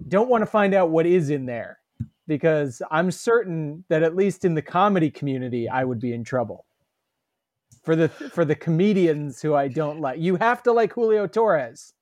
[0.07, 1.79] don't want to find out what is in there
[2.27, 6.67] because I'm certain that at least in the comedy community, I would be in trouble.
[7.83, 11.93] For the for the comedians who I don't like, you have to like Julio Torres.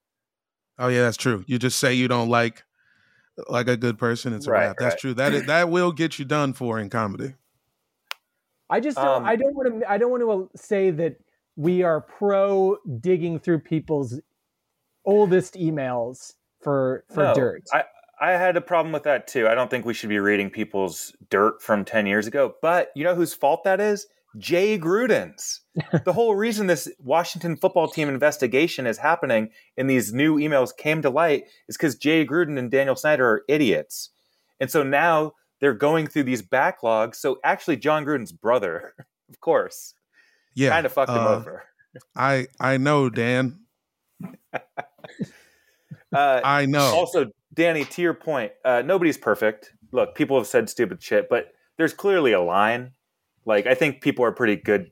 [0.79, 1.43] Oh yeah, that's true.
[1.47, 2.63] You just say you don't like
[3.49, 4.33] like a good person.
[4.33, 4.77] It's a Right, wrap.
[4.79, 4.99] That's right.
[4.99, 5.13] true.
[5.13, 7.35] That is, that will get you done for in comedy.
[8.69, 11.17] I just don't, Um, I don't want to I don't want to say that
[11.55, 14.19] we are pro digging through people's
[15.05, 17.63] oldest emails for for No, dirt.
[17.73, 17.83] I,
[18.19, 19.47] I had a problem with that too.
[19.47, 22.53] I don't think we should be reading people's dirt from 10 years ago.
[22.61, 24.07] But you know whose fault that is?
[24.37, 25.61] Jay Gruden's.
[26.05, 31.01] the whole reason this Washington football team investigation is happening and these new emails came
[31.01, 34.09] to light is because Jay Gruden and Daniel Snyder are idiots.
[34.59, 37.15] And so now they're going through these backlogs.
[37.15, 38.93] So actually, Jon Gruden's brother,
[39.29, 39.93] of course,
[40.55, 41.63] Yeah, kind of fucked him uh, over.
[42.15, 43.59] I I know, Dan.
[46.13, 46.93] Uh, I know.
[46.93, 49.73] Also, Danny, to your point, uh, nobody's perfect.
[49.91, 52.91] Look, people have said stupid shit, but there's clearly a line.
[53.45, 54.91] Like, I think people are pretty good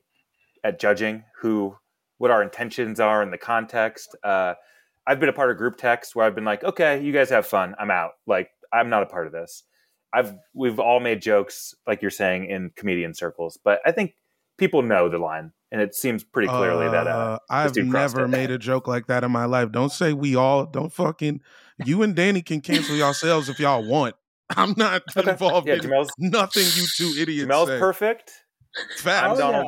[0.64, 1.76] at judging who,
[2.18, 4.16] what our intentions are in the context.
[4.22, 4.54] Uh,
[5.06, 7.46] I've been a part of group text where I've been like, okay, you guys have
[7.46, 7.74] fun.
[7.78, 8.12] I'm out.
[8.26, 9.64] Like, I'm not a part of this.
[10.12, 14.14] I've we've all made jokes, like you're saying, in comedian circles, but I think
[14.58, 18.58] people know the line, and it seems pretty clearly that uh, I've never made a
[18.58, 19.70] joke like that in my life.
[19.70, 20.66] Don't say we all.
[20.66, 21.40] Don't fucking.
[21.84, 24.16] You and Danny can cancel yourselves if y'all want.
[24.56, 25.30] I'm not Okay.
[25.30, 27.78] involved yeah, in Jamel's nothing you two idiots Jamel's say.
[27.78, 28.39] perfect.
[28.98, 29.24] Facts.
[29.24, 29.66] I'm oh, Donald.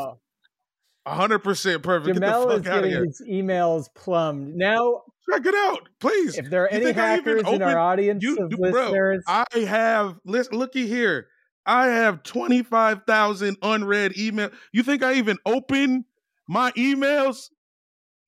[1.07, 1.13] no.
[1.13, 2.19] hundred percent perfect.
[2.19, 3.05] Jamel Get is the fuck out of getting here.
[3.05, 4.55] his emails plumbed.
[4.55, 6.37] Now, Check it out, please.
[6.37, 8.71] if there are any think I even hackers in our audience you- of you- bro,
[8.71, 11.29] listeners, I have listen, looky here.
[11.65, 14.51] I have twenty five thousand unread email.
[14.73, 16.05] You think I even open
[16.49, 17.51] my emails?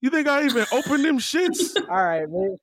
[0.01, 1.75] You think I even open them shits?
[1.91, 2.59] all right, well,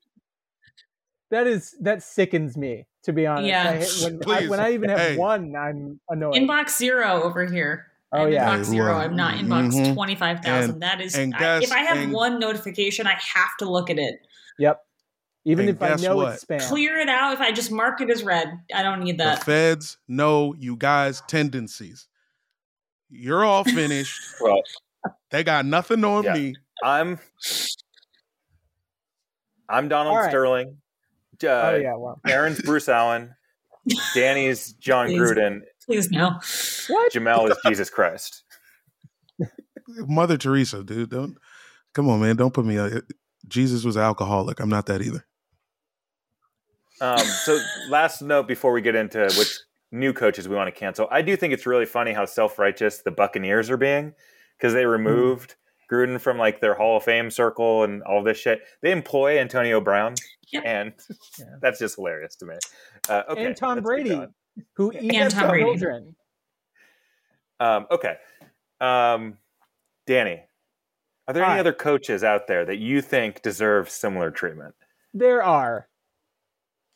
[1.30, 3.47] that is that sickens me to be honest.
[3.47, 4.08] Yeah.
[4.08, 5.17] I, when, I, when I even have Hey.
[5.17, 6.36] one, I'm annoyed.
[6.36, 7.90] Inbox zero over here.
[8.13, 8.56] Oh, I'm yeah.
[8.58, 8.93] inbox zero.
[8.97, 9.93] I'm not inbox Mhm.
[9.93, 10.71] twenty five thousand.
[10.71, 11.15] And- That is.
[11.15, 14.15] and I- guess- if I have and- one notification, I have to look at it.
[14.60, 14.82] Yep.
[15.45, 16.34] Even And if I know what?
[16.36, 16.62] it's spam.
[16.67, 17.34] Clear it out.
[17.34, 19.43] If I just mark it as red, I don't need The that.
[19.43, 22.08] feds know you guys' tendencies.
[23.10, 24.19] You're all finished.
[24.41, 24.62] Well,
[25.32, 26.34] they got nothing on Yeah.
[26.34, 26.56] me.
[26.84, 27.17] I'm
[29.69, 30.30] I'm Donald All right.
[30.30, 30.78] Sterling.
[31.43, 32.19] Uh, oh yeah, well.
[32.28, 33.34] Erin's Bruce Allen.
[34.13, 35.62] Danny's Jon Gruden.
[35.91, 36.39] Please no.
[36.88, 37.13] What?
[37.13, 38.43] Jamel is Jesus Christ.
[39.88, 41.10] Mother Teresa, dude.
[41.10, 41.38] Don't
[41.93, 42.36] come on, man.
[42.36, 42.77] Don't put me.
[42.77, 43.01] Uh,
[43.47, 44.60] Jesus was alcoholic.
[44.60, 45.25] I'm not that either.
[46.99, 49.60] Um, so, last note before we get into which
[49.91, 53.01] new coaches we want to cancel, I do think it's really funny how self righteous
[53.01, 54.13] the Buccaneers are being
[54.58, 55.56] because they removed
[55.91, 58.62] Gruden from like their Hall of Fame circle and all this shit.
[58.84, 60.13] They employ Antonio Brown,
[60.54, 60.63] Yep.
[60.65, 60.93] and
[61.39, 61.45] Yeah.
[61.62, 62.56] that's just hilarious to me.
[63.10, 64.21] Uh, okay, and Tom Brady,
[64.56, 64.66] going.
[64.76, 65.66] who eats Tom Brady.
[65.66, 66.16] children.
[67.60, 68.16] Um, okay.
[68.80, 69.38] Um,
[70.08, 70.42] Danny,
[71.28, 71.52] are there Hi.
[71.52, 74.74] any other coaches out there that you think deserve similar treatment?
[75.14, 75.88] There are,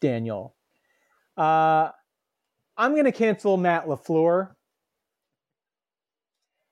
[0.01, 0.55] Daniel.
[1.37, 1.91] Uh,
[2.77, 4.49] I'm going to cancel Matt LaFleur.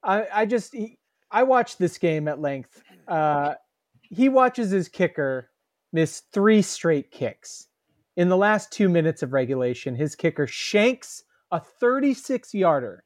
[0.02, 0.98] I, I just, he,
[1.32, 2.82] I watched this game at length.
[3.08, 3.54] Uh,
[4.02, 5.50] he watches his kicker
[5.92, 7.68] miss three straight kicks.
[8.16, 13.04] In the last two minutes of regulation, his kicker shanks a 36 yarder,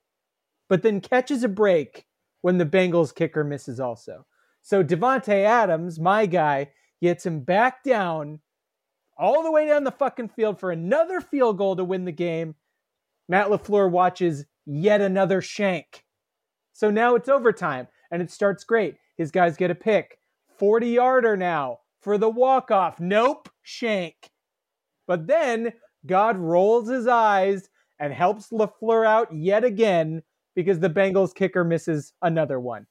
[0.68, 2.06] but then catches a break
[2.42, 4.26] when the Bengals kicker misses also.
[4.62, 8.40] So Davante Adams, my guy, gets him back down
[9.18, 12.56] all the way down the fucking field for another field goal to win the game.
[13.30, 16.04] Matt LaFleur watches yet another shank.
[16.74, 18.96] So now it's overtime and it starts great.
[19.16, 20.20] His guys get a pick.
[20.58, 23.00] 40 yarder now for the walk off.
[23.00, 24.32] Nope, shank.
[25.08, 25.74] But then
[26.06, 30.22] God rolls his eyes and helps LaFleur out yet again
[30.56, 32.86] because the Bengals kicker misses another one.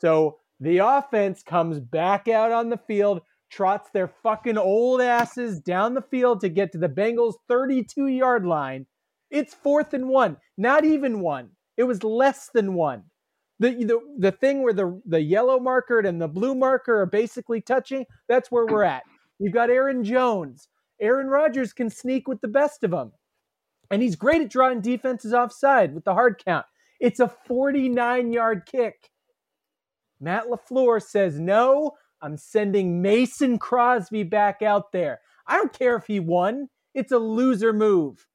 [0.00, 5.94] So the offense comes back out on the field, trots their fucking old asses down
[5.94, 8.86] the field to get to the Bengals 32 yard line.
[9.30, 11.50] It's fourth and one, not even one.
[11.76, 13.04] It was less than one.
[13.58, 17.60] The, the, the thing where the, the yellow marker and the blue marker are basically
[17.60, 19.02] touching, that's where we're at.
[19.38, 20.68] You've got Aaron Jones.
[21.00, 23.12] Aaron Rodgers can sneak with the best of them.
[23.90, 26.66] And he's great at drawing defenses offside with the hard count.
[27.00, 29.10] It's a 49 yard kick.
[30.20, 35.20] Matt LaFleur says, No, I'm sending Mason Crosby back out there.
[35.46, 38.26] I don't care if he won, it's a loser move.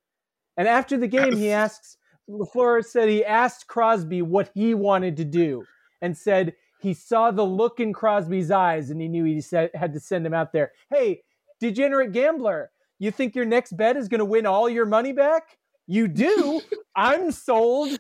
[0.58, 1.98] And after the game, he asks,
[2.30, 5.64] LaFleur said he asked Crosby what he wanted to do
[6.02, 9.94] and said he saw the look in Crosby's eyes and he knew he said, had
[9.94, 10.72] to send him out there.
[10.90, 11.22] Hey,
[11.66, 15.58] degenerate gambler, you think your next bet is going to win all your money back?
[15.88, 16.62] You do.
[16.96, 17.98] I'm sold.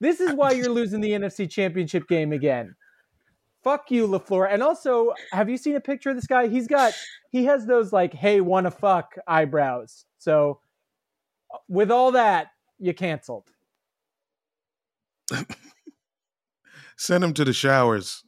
[0.00, 2.74] This is why you're losing the NFC Championship game again.
[3.62, 4.48] Fuck you, LaFleur.
[4.50, 6.48] And also, have you seen a picture of this guy?
[6.48, 6.92] He's got,
[7.30, 10.04] he has those like, hey, wanna fuck eyebrows.
[10.18, 10.58] So,
[11.68, 13.44] with all that, you canceled.
[16.96, 18.24] Send him to the showers.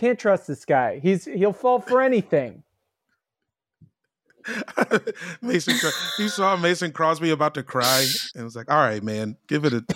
[0.00, 0.98] Can't trust this guy.
[0.98, 2.62] He's he'll fall for anything.
[5.42, 5.74] Mason,
[6.16, 9.74] he saw Mason Crosby about to cry and was like, "All right, man, give it
[9.74, 9.94] a do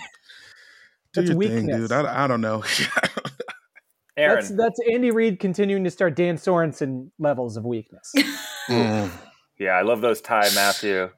[1.14, 1.64] That's your weakness.
[1.64, 1.92] thing, dude.
[1.92, 2.62] I, I don't know."
[4.16, 8.12] Aaron, That's that's Andy Reid continuing to start Dan Sorensen levels of weakness.
[8.66, 9.10] Mm.
[9.58, 11.10] yeah, I love those Ty Matthew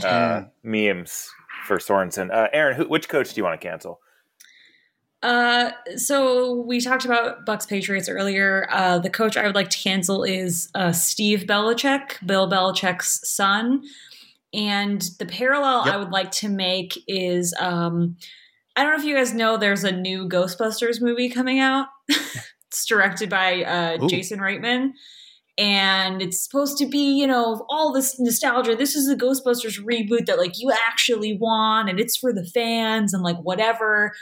[0.00, 0.04] God.
[0.04, 1.28] uh, memes
[1.66, 2.32] for Sorensen.
[2.32, 3.98] Uh, Aaron, who, which coach do you want to cancel?
[5.24, 8.66] Uh, so we talked about Bucks Patriots earlier.
[8.70, 13.82] Uh, the coach I would like to cancel is uh, Steve Belichick, Bill Belichick's son.
[14.52, 15.94] And the parallel Yep.
[15.94, 18.16] I would like to make is um,
[18.76, 21.86] I don't know if you guys know there's a new Ghostbusters movie coming out.
[22.08, 24.90] it's directed by uh, Jason Reitman.
[25.56, 28.76] And it's supposed to be, you know, all this nostalgia.
[28.76, 33.14] This is the Ghostbusters reboot that, like, you actually want, and it's for the fans,
[33.14, 34.12] and like whatever.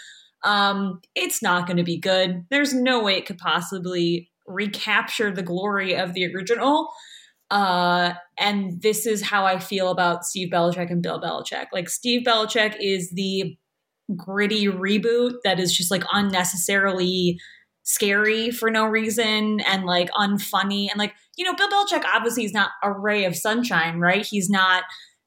[0.45, 2.45] Um, it's not going to be good.
[2.51, 6.89] There's no way it could possibly recapture the glory of the original.
[7.51, 11.67] Uh, and this is how I feel about Steve Belichick and Bill Belichick.
[11.73, 13.57] Like Steve Belichick is the
[14.17, 17.39] gritty reboot that is just like unnecessarily
[17.85, 22.53] scary for no reason and like unfunny and like you know Bill Belichick obviously is
[22.53, 24.25] not a ray of sunshine, right?
[24.25, 24.85] He's not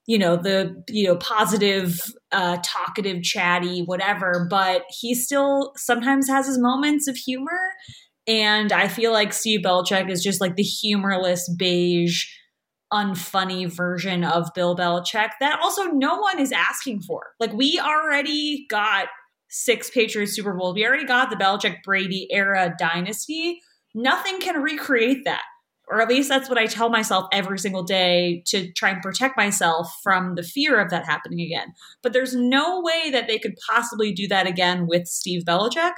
[0.07, 1.99] you know the you know positive
[2.31, 7.59] uh talkative chatty whatever but he still sometimes has his moments of humor.
[8.27, 12.25] And i feel like steve belichick is just like the humorless beige
[12.93, 17.33] unfunny version of bill belichick that also no one is asking for.
[17.39, 19.07] Like we already got
[19.49, 23.59] six patriots super bowls we already got the belichick brady era dynasty.
[23.93, 25.43] Nothing can recreate that
[25.87, 29.37] or at least that's what I tell myself every single day to try and protect
[29.37, 31.73] myself from the fear of that happening again.
[32.01, 35.93] But there's no way that they could possibly do that again with Steve Belichick.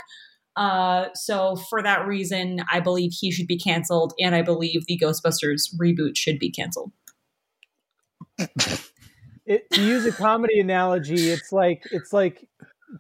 [0.56, 4.98] Uh, so for that reason, I believe he should be canceled, and I believe the
[4.98, 6.92] Ghostbusters reboot should be canceled.
[9.46, 12.48] it, to use a comedy analogy, it's like it's like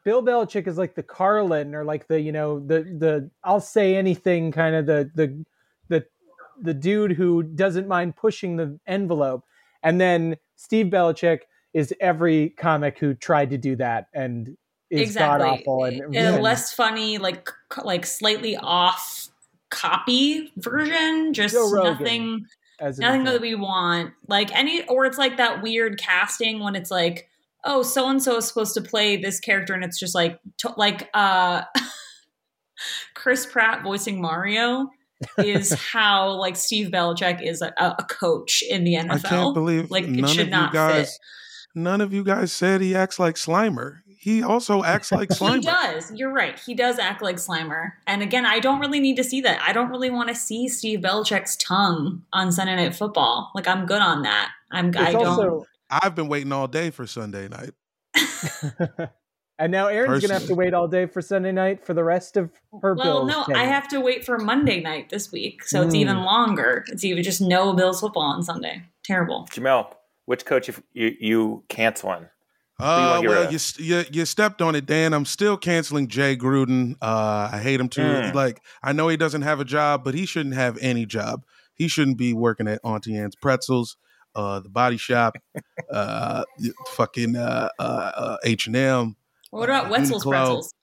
[0.05, 3.95] Bill Belichick is like the Carlin or like the you know the the I'll say
[3.95, 5.43] anything kind of the the
[6.61, 9.43] the dude who doesn't mind pushing the envelope,
[9.83, 11.41] and then Steve Belichick
[11.73, 14.57] is every comic who tried to do that and
[14.89, 17.49] is god awful and, In a less funny, like
[17.83, 19.29] like slightly off
[19.69, 22.45] copy version, just nothing.
[22.79, 24.13] nothing that we want.
[24.27, 27.27] Like any or it's like that weird casting when it's like
[27.67, 30.73] oh so and so is supposed to play this character and it's just like to,
[30.77, 31.63] like uh
[33.13, 34.89] chris pratt voicing mario
[35.37, 39.89] is how like steve Belichick is a, a coach in the nfl I can't believe
[39.91, 41.11] like it none should of not you guys.
[41.13, 41.19] fit
[41.75, 43.99] None of you guys said he acts like Slimer.
[44.07, 45.55] He also acts like Slimer.
[45.55, 49.15] he does you're right he does act like slimer and again i don't really need
[49.17, 52.95] to see that i don't really want to see steve Belichick's tongue on sunday night
[52.95, 56.89] football like i'm good on that i'm i don't also I've been waiting all day
[56.89, 57.71] for Sunday night.
[59.59, 62.37] and now Aaron's gonna have to wait all day for Sunday night for the rest
[62.37, 63.47] of her Well, Bills.
[63.49, 65.99] no, I have to wait for Monday night this week, so it's Mm.
[65.99, 66.85] even longer.
[66.87, 68.83] It's even just no Bills football on Sunday.
[69.03, 69.47] Terrible.
[69.51, 69.87] Jamel,
[70.25, 72.27] which coach you you, you canceling?
[72.79, 75.13] you Uh, wanna get rid well, you, you you stepped on it, Dan.
[75.13, 76.95] I'm still canceling Jay Gruden.
[77.01, 78.01] Uh, I hate him too.
[78.01, 78.33] Mm.
[78.35, 81.43] Like I know he doesn't have a job, but he shouldn't have any job.
[81.73, 83.97] He shouldn't be working at Auntie Anne's Pretzels,
[84.35, 85.37] uh, the Body Shop,
[85.91, 86.43] uh,
[86.95, 89.15] fucking uh, uh, H and M.
[89.51, 90.29] What about Uh, Wetzel's Uniqlo.
[90.31, 90.73] pretzels?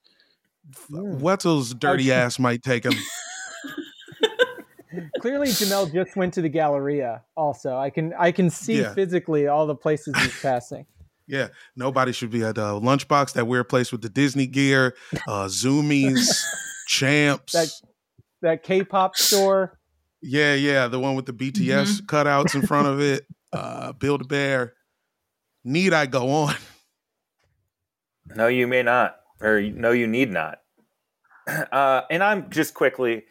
[0.90, 1.20] Mm.
[1.20, 2.94] Wetzel's dirty ass might take him.
[5.20, 7.22] Clearly, Jamel just went to the Galleria.
[7.36, 8.94] Also, I can I can see Yeah.
[8.94, 10.86] physically all the places he's passing.
[11.26, 14.94] Yeah, nobody should be at uh, Lunchbox, that weird place with the Disney gear,
[15.26, 16.44] uh, Zumiez,
[16.86, 17.54] Champs.
[17.54, 17.70] That
[18.42, 19.78] that K-pop store.
[20.20, 23.24] Yeah, yeah, the one with the BTS cutouts in front of it.
[23.54, 24.74] Uh, Build a Bear.
[25.64, 26.56] Need I go on?
[28.34, 30.58] No, you may not, or no, you need not.
[31.46, 33.24] Uh, and I'm just quickly,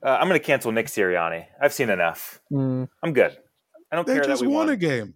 [0.00, 1.46] uh, I'm going to cancel Nick Sirianni.
[1.60, 2.40] I've seen enough.
[2.52, 2.88] Mm.
[3.02, 3.36] I'm good.
[3.90, 4.74] I don't They care just that we won won.
[4.74, 5.14] a game.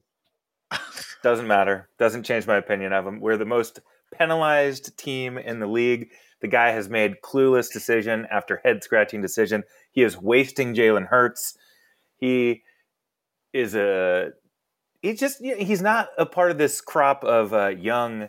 [1.22, 1.88] Doesn't matter.
[2.00, 3.20] Doesn't change my opinion of him.
[3.20, 3.78] We're the most
[4.12, 6.10] penalized team in the league.
[6.40, 9.62] The guy has made clueless decision after head scratching decision.
[9.92, 11.56] He is wasting Jalen Hurts.
[12.16, 12.64] He
[13.52, 14.30] is a.
[15.00, 15.40] He's just.
[15.40, 18.28] He's not a part of this crop of uh, young,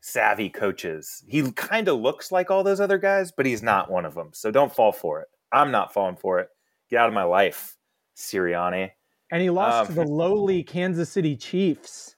[0.00, 1.24] savvy coaches.
[1.26, 4.30] He kind of looks like all those other guys, but he's not one of them.
[4.32, 5.28] So don't fall for it.
[5.52, 6.48] I'm not falling for it.
[6.90, 7.76] Get out of my life,
[8.16, 8.90] Sirianni.
[9.30, 12.16] And he lost Um, to the lowly Kansas City Chiefs.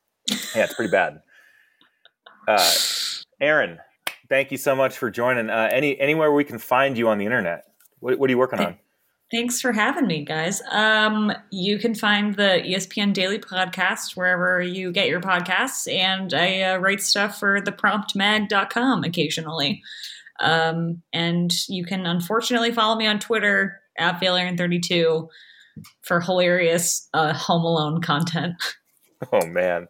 [0.55, 1.23] Yeah, it's pretty bad.
[2.47, 2.71] Uh,
[3.41, 3.79] Aaron,
[4.29, 5.51] thank you so much for joining.
[5.51, 7.65] Uh, any anywhere we can find you on the internet?
[7.99, 8.79] What, what are you working on?
[9.31, 10.61] Thanks for having me, guys.
[10.73, 16.63] Um, you can find the ESPN Daily Podcast wherever you get your podcasts, and I
[16.63, 19.83] uh, write stuff for thepromptmag.com occasionally.
[20.41, 25.29] Um, and you can unfortunately follow me on Twitter at Valerian32
[26.03, 28.55] for hilarious uh, Home Alone content.
[29.33, 29.87] Oh man,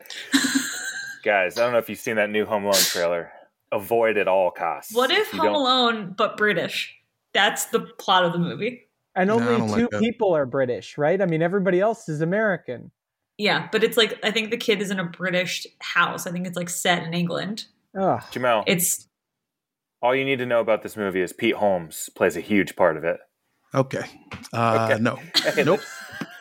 [1.23, 3.31] guys, I don't know if you've seen that new Home Alone trailer.
[3.71, 4.93] Avoid at all costs.
[4.93, 6.93] What if you Home don't- Alone but British?
[7.33, 8.89] That's the plot of the movie.
[9.15, 11.21] And No, only don't two like people are British, right?
[11.21, 12.91] I mean, everybody else is American.
[13.39, 16.27] Yeah, but it's like I think the kid is in a British house.
[16.27, 17.65] I think it's like set in England.
[17.99, 18.21] Ugh.
[18.33, 18.65] Jamel?
[18.67, 19.09] It's
[20.03, 22.97] all you need to know about this movie is Pete Holmes plays a huge part
[22.97, 23.19] of it.
[23.75, 24.05] Okay.
[24.53, 25.03] Uh, Okay.
[25.03, 25.19] No.
[25.55, 25.81] Hey, Nope.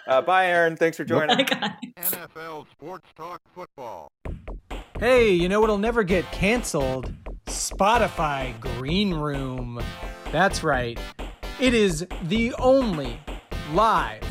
[0.07, 0.75] Uh, bye, Aaron.
[0.75, 1.37] Thanks for joining.
[1.37, 4.11] I got NFL Sports Talk Football.
[4.99, 7.13] Hey, you know what'll never get canceled?
[7.45, 9.81] Spotify Green Room.
[10.31, 10.99] That's right.
[11.59, 13.19] It is the only
[13.73, 14.23] live,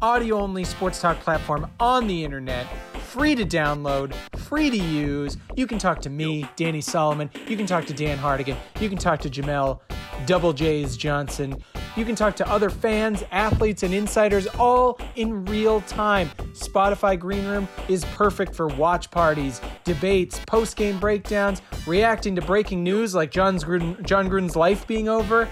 [0.00, 2.68] audio only sports talk platform on the internet.
[3.00, 5.36] Free to download, free to use.
[5.56, 7.28] You can talk to me, Danny Solomon.
[7.48, 8.56] You can talk to Dan Hardigan.
[8.78, 9.80] You can talk to Jamel
[10.26, 11.60] Double J's Johnson.
[11.96, 16.30] You can talk to other fans, athletes, and insiders all in real time.
[16.52, 22.84] Spotify Green Room is perfect for watch parties, debates, post game breakdowns, reacting to breaking
[22.84, 25.48] news like John's Gruden, Jon Gruden's life being over.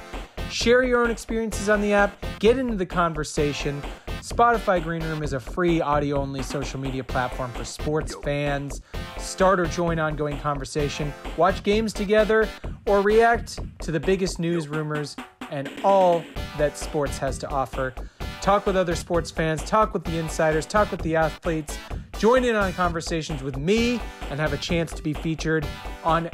[0.50, 3.82] Share your own experiences on the app, get into the conversation.
[4.20, 8.80] Spotify Green Room is a free audio only social media platform for sports fans.
[9.18, 12.48] Start or join ongoing conversation, watch games together,
[12.86, 15.16] or react to the biggest news, rumors,
[15.50, 16.24] and all
[16.56, 17.92] that sports has to offer.
[18.40, 21.76] Talk with other sports fans, talk with the insiders, talk with the athletes,
[22.18, 25.66] join in on conversations with me, and have a chance to be featured
[26.02, 26.30] on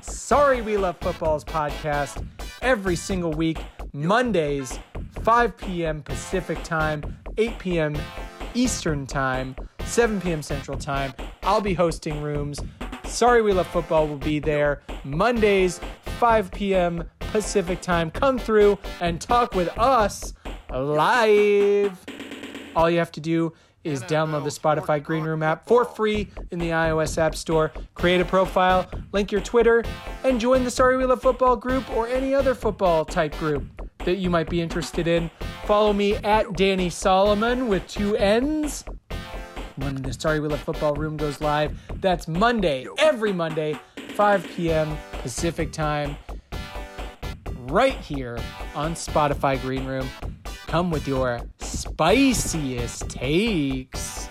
[0.00, 2.26] Sorry We Love Football's podcast
[2.62, 3.58] every single week,
[3.92, 4.78] Mondays,
[5.22, 6.02] 5 p.m.
[6.02, 7.96] Pacific time, 8 p.m.
[8.54, 10.42] Eastern time, 7 p.m.
[10.42, 11.12] Central time.
[11.42, 12.60] I'll be hosting rooms.
[13.04, 15.80] Sorry We Love Football will be there Mondays,
[16.18, 17.04] 5 p.m.
[17.20, 18.10] Pacific time.
[18.10, 20.34] Come through and talk with us
[20.70, 22.04] live.
[22.76, 23.52] All you have to do
[23.84, 27.72] is download the Spotify Green Room app for free in the iOS App Store.
[27.94, 29.84] Create a profile, link your Twitter,
[30.24, 33.64] and join the Sorry We Love Football group or any other football type group
[34.04, 35.30] that you might be interested in.
[35.64, 38.84] Follow me at Danny Solomon with two N's.
[39.76, 43.78] When the Sorry We Love Football room goes live, that's Monday, every Monday,
[44.14, 44.96] 5 p.m.
[45.22, 46.16] Pacific time,
[47.68, 48.38] right here
[48.74, 50.08] on Spotify Green Room.
[50.68, 54.28] Come with your spiciest takes.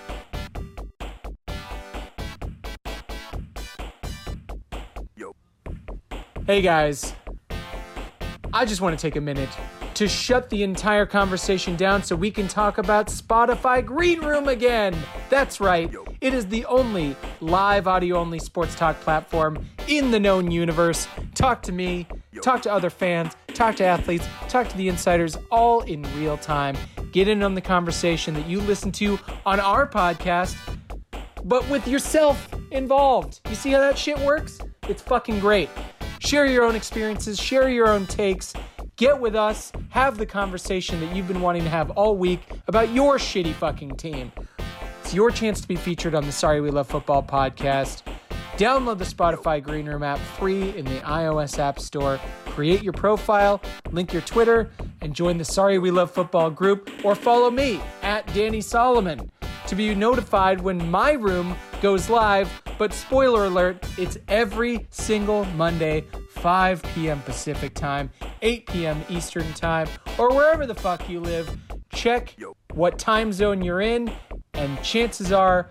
[5.16, 5.36] Yo.
[6.46, 7.16] Hey guys,
[8.54, 9.50] I just want to take a minute
[9.98, 14.95] to shut the entire conversation down so we can talk about Spotify Green Room again.
[15.32, 15.91] That's right,
[16.22, 21.08] it is the only live audio only sports talk platform in the known universe.
[21.34, 22.06] Talk to me,
[22.43, 26.78] talk to other fans, talk to athletes, talk to the insiders all in real time.
[27.12, 29.18] Get in on the conversation that you listen to
[29.48, 30.56] on our podcast
[31.43, 33.39] but with yourself involved.
[33.50, 34.60] You see how that shit works?
[34.88, 35.70] It's fucking great.
[36.20, 38.54] Share your own experiences, share your own takes,
[38.98, 42.89] get with us, have the conversation that you've been wanting to have all week about
[42.89, 44.32] your shitty fucking team.
[45.02, 48.02] It's your chance to be featured on the Sorry We Love Football podcast.
[48.58, 52.20] Download the Spotify Green Room app free in the iOS App Store.
[52.48, 54.72] Create your profile, link your Twitter,
[55.02, 59.32] and join the Sorry We Love Football group, or follow me at Danny Solomon
[59.68, 62.50] to be notified when my room goes live.
[62.78, 67.21] But spoiler alert, it's every single Monday, 5 p.m.
[67.21, 68.11] Pacific time,
[68.41, 69.03] 8 p.m.
[69.09, 71.57] Eastern time, or wherever the fuck you live.
[71.91, 72.36] Check
[72.73, 74.11] what time zone you're in,
[74.53, 75.69] and chances are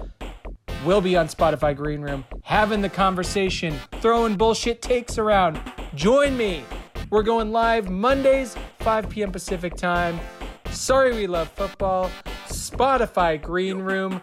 [0.84, 5.60] We'll be on Spotify Green Room, having the conversation, throwing bullshit takes around.
[5.96, 6.62] Join me.
[7.10, 9.32] We're going live Mondays, 5 p.m.
[9.32, 10.20] Pacific time.
[10.70, 12.08] Sorry we love football.
[12.46, 14.22] Spotify Green Room.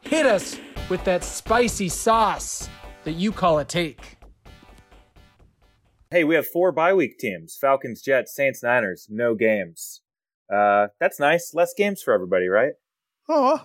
[0.00, 0.58] Hit us
[0.90, 2.68] with that spicy sauce
[3.04, 4.16] that you call a take.
[6.10, 9.06] Hey, we have four bye week teams Falcons, Jets, Saints, Niners.
[9.08, 10.02] No games.
[10.52, 11.54] Uh, that's nice.
[11.54, 12.72] Less games for everybody, right?
[13.28, 13.64] Oh,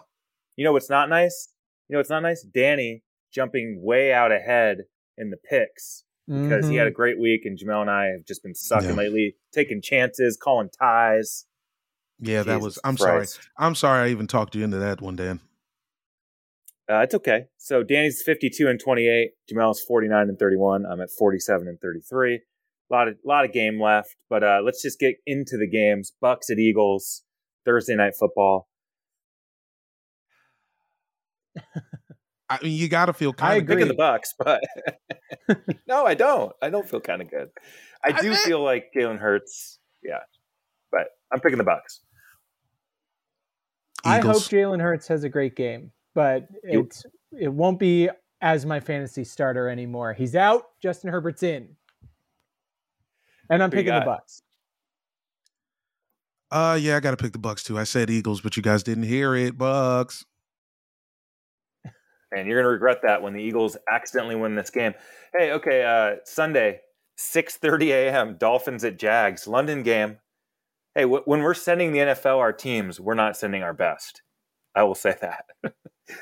[0.55, 1.49] You know what's not nice?
[1.89, 2.43] You know what's not nice?
[2.43, 3.03] Danny
[3.33, 4.83] jumping way out ahead
[5.17, 8.41] in the picks because he had a great week, and Jamel and I have just
[8.43, 8.95] been sucking Yeah.
[8.95, 11.45] lately, taking chances, calling ties.
[12.19, 12.77] yeah, that was.
[12.83, 13.33] I'm Christ.
[13.33, 13.45] sorry.
[13.57, 14.07] I'm sorry.
[14.07, 15.39] I even talked you into that one, Dan.
[16.89, 17.45] Uh, it's okay.
[17.57, 19.31] So Danny's 52 and 28.
[19.51, 20.85] Jamel's 49 and 31.
[20.85, 22.35] I'm at 47 and 33.
[22.35, 26.11] A lot of lot of game left, but uh, let's just get into the games.
[26.21, 27.23] Bucks at Eagles
[27.65, 28.67] Thursday night football.
[32.47, 33.75] I mean, you got to feel I kind of agree.
[33.77, 34.61] Picking the Bucks, but
[35.87, 36.53] no, I don't.
[36.61, 37.49] I don't feel kind of good.
[38.03, 39.79] I I do mean- feel like Jalen Hurts.
[40.03, 40.19] Yeah,
[40.91, 42.01] but I'm picking the Bucks.
[44.03, 44.49] I hope Eagles.
[44.49, 47.05] Jalen Hurts has a great game, but You- it's
[47.37, 48.09] it won't be
[48.41, 50.13] as my fantasy starter anymore.
[50.13, 50.63] He's out.
[50.81, 51.75] Justin Herbert's in,
[53.49, 54.05] and I'm Who you picking the?
[54.05, 54.41] Bucks.
[56.51, 57.77] Uh, yeah, I got to pick the Bucks too.
[57.77, 59.57] I said Eagles, but you guys didn't hear it.
[59.57, 60.25] Bucks.
[62.31, 64.93] and you're gonna regret that when the Eagles accidentally win this game.
[65.37, 66.81] Hey, okay, uh, Sunday,
[67.17, 68.37] 6:30 a.m.
[68.37, 70.19] Dolphins at Jags, London game.
[70.95, 74.21] Hey, wh- when we're sending the NFL our teams, we're not sending our best.
[74.75, 75.45] I will say that.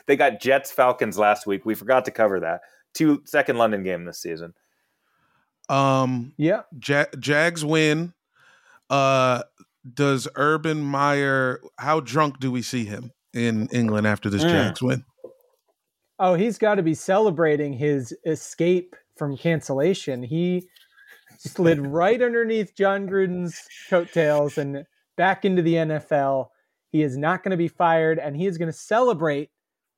[0.07, 1.65] they got Jets Falcons last week.
[1.65, 2.61] We forgot to cover that.
[2.93, 4.53] Two second London game this season.
[5.69, 8.13] Um, Yeah, Ja- Jags win.
[8.89, 9.43] Uh,
[9.93, 11.59] does Urban Meyer?
[11.77, 14.49] How drunk do we see him in England after this Mm.
[14.49, 15.05] Jags win?
[16.19, 20.21] Oh, he's got to be celebrating his escape from cancellation.
[20.23, 20.69] He
[21.37, 23.59] slid right underneath Jon Gruden's
[23.89, 24.85] coattails and
[25.17, 26.49] back into the NFL.
[26.91, 29.49] He is not going to be fired, and he is going to celebrate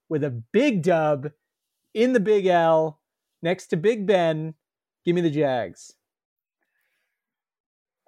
[0.10, 1.32] with a big dub
[1.94, 3.00] in the Big L
[3.42, 4.54] next to Big Ben.
[5.06, 5.94] Give me the Jags.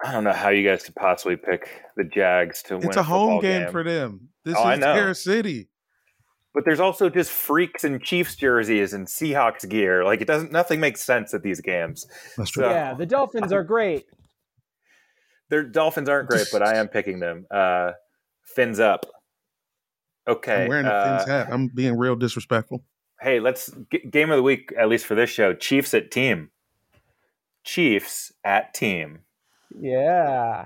[0.04, 2.88] I don't know how you guys could possibly pick the Jags to win.
[2.88, 4.30] It's a home football game, for them.
[4.46, 5.70] This Oh, is their city.
[6.54, 10.04] But there's also just freaks in Chiefs jerseys and Seahawks gear.
[10.04, 10.52] Like it doesn't.
[10.52, 12.06] Nothing makes sense at these games.
[12.38, 12.64] That's true.
[12.64, 14.06] So- Yeah, the Dolphins are great.
[15.50, 17.46] Their Dolphins aren't great, but I am picking them.
[17.50, 17.92] Uh,
[18.56, 19.06] fins up.
[20.28, 20.64] Okay.
[20.64, 21.48] I'm wearing a uh, Fins hat.
[21.52, 22.84] I'm being real disrespectful.
[23.22, 25.54] hey, let's g- game of the week at least for this show.
[25.54, 26.52] Chiefs at team.
[27.64, 29.20] Chiefs at team.
[29.80, 30.66] Yeah.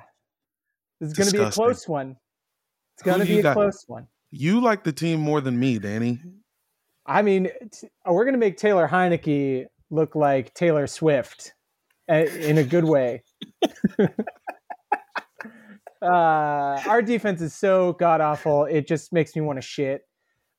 [1.00, 2.16] This is going to be a close one.
[2.96, 3.54] It's going to be a got?
[3.54, 4.08] close one.
[4.30, 6.22] You like the team more than me, Danny.
[7.06, 11.54] I mean, t- we're going to make Taylor Heinicke look like Taylor Swift
[12.10, 13.24] uh, in a good way.
[16.02, 18.66] uh, our defense is so god awful.
[18.66, 20.04] It just makes me want to shit.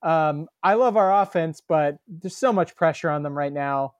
[0.02, 3.94] Um, I love our offense, but there's so much pressure on them right now.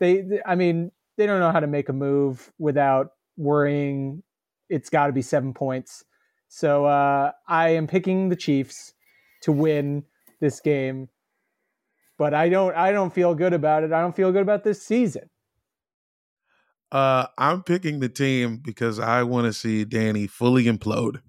[0.00, 4.22] They, th- I mean, they don't know how to make a move without worrying
[4.68, 6.04] it's got to be seven points.
[6.48, 8.94] So uh, I am picking the Chiefs
[9.42, 10.04] to win
[10.40, 11.08] this game
[12.18, 13.92] but I don't I don't feel good about it.
[13.92, 15.28] I don't feel good about this season.
[16.92, 21.20] Uh, I'm picking the team because I want to see Danny fully implode.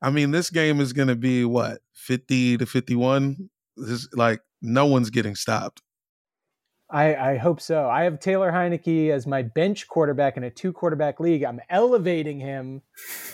[0.00, 3.50] I mean, this game is going to be what 50 to 51.
[3.76, 5.82] This is like no one's getting stopped.
[6.90, 7.88] I, I hope so.
[7.88, 11.44] I have Taylor Heinicke as my bench quarterback in a two quarterback league.
[11.44, 12.82] I'm elevating him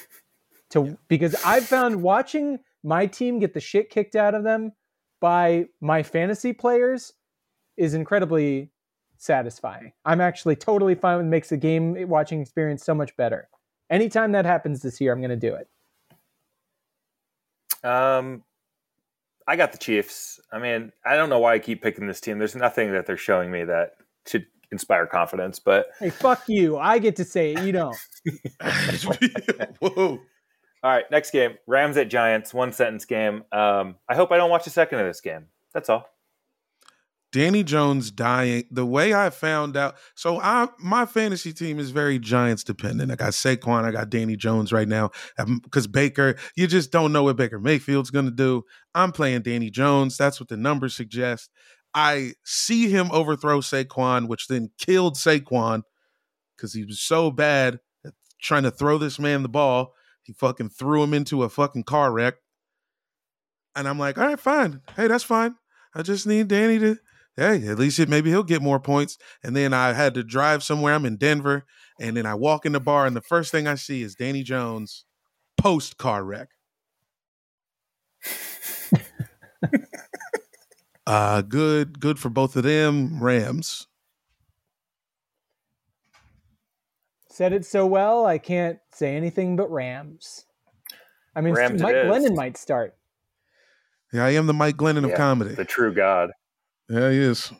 [0.70, 4.72] to because I've found watching my team get the shit kicked out of them
[5.20, 7.12] by my fantasy players
[7.76, 8.70] is incredibly
[9.16, 9.92] satisfying.
[10.04, 13.48] I'm actually totally fine with makes the game watching experience so much better.
[13.90, 15.68] Anytime that happens this year, I'm going to do it.
[17.88, 18.42] Um,
[19.46, 20.40] I got the Chiefs.
[20.52, 22.38] I mean, I don't know why I keep picking this team.
[22.38, 23.92] There's nothing that they're showing me that
[24.26, 25.58] should inspire confidence.
[25.58, 26.78] But Hey, fuck you.
[26.78, 27.62] I get to say it.
[27.62, 27.96] You don't.
[29.80, 30.18] Whoa.
[30.82, 32.54] all right, next game: Rams at Giants.
[32.54, 33.44] One sentence game.
[33.52, 35.46] Um, I hope I don't watch a second of this game.
[35.74, 36.08] That's all.
[37.34, 38.62] Danny Jones dying.
[38.70, 43.10] The way I found out, so I my fantasy team is very Giants dependent.
[43.10, 46.36] I got Saquon, I got Danny Jones right now um, because Baker.
[46.54, 48.62] You just don't know what Baker Mayfield's going to do.
[48.94, 50.16] I'm playing Danny Jones.
[50.16, 51.50] That's what the numbers suggest.
[51.92, 55.82] I see him overthrow Saquon, which then killed Saquon
[56.56, 59.92] because he was so bad at trying to throw this man the ball.
[60.22, 62.34] He fucking threw him into a fucking car wreck.
[63.74, 64.82] And I'm like, all right, fine.
[64.94, 65.56] Hey, that's fine.
[65.96, 66.96] I just need Danny to
[67.36, 69.18] hey, at least it, maybe he'll get more points.
[69.42, 70.94] And then I had to drive somewhere.
[70.94, 71.64] I'm in Denver,
[72.00, 74.42] and then I walk in the bar, and the first thing I see is Danny
[74.42, 75.04] Jones
[75.56, 76.48] post car wreck.
[81.06, 83.22] uh good, good for both of them.
[83.22, 83.86] Rams.
[87.30, 90.44] Said it so well, I can't say anything but Rams.
[91.34, 91.96] I mean, Rams Mike.
[91.96, 92.94] Glennon might start.
[94.12, 95.54] Yeah, I am the Mike Glennon of comedy.
[95.54, 96.30] The true God.
[96.88, 97.52] Yeah, he is.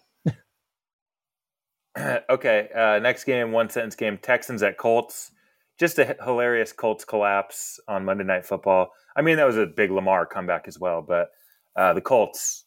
[2.30, 4.18] okay, uh, next game, one sentence game.
[4.18, 5.30] Texans at Colts.
[5.78, 8.90] Just a h- hilarious Colts collapse on Monday Night Football.
[9.16, 11.28] I mean, that was a big Lamar comeback as well, but
[11.76, 12.64] uh, the Colts,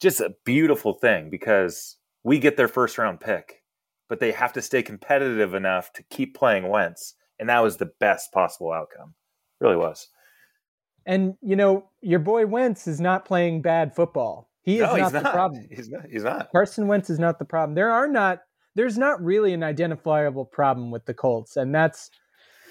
[0.00, 3.62] just a beautiful thing because we get their first round pick,
[4.08, 7.90] but they have to stay competitive enough to keep playing Wentz, and that was the
[7.98, 9.14] best possible outcome.
[9.60, 10.08] Really was.
[11.06, 14.49] And you know, your boy Wentz is not playing bad football.
[14.62, 15.32] He is no, not he's the not.
[15.32, 15.66] problem.
[15.70, 16.02] He's not.
[16.10, 16.50] He's not.
[16.52, 17.74] Carson Wentz is not the problem.
[17.74, 18.40] There are not
[18.74, 22.10] there's not really an identifiable problem with the Colts, and that's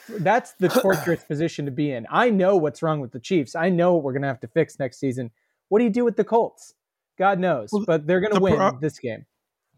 [0.07, 2.07] that's the torturous position to be in.
[2.09, 3.55] I know what's wrong with the Chiefs.
[3.55, 5.31] I know what we're gonna have to fix next season.
[5.69, 6.73] What do you do with the Colts?
[7.17, 9.25] God knows, Well, but they're gonna the win pro- this game.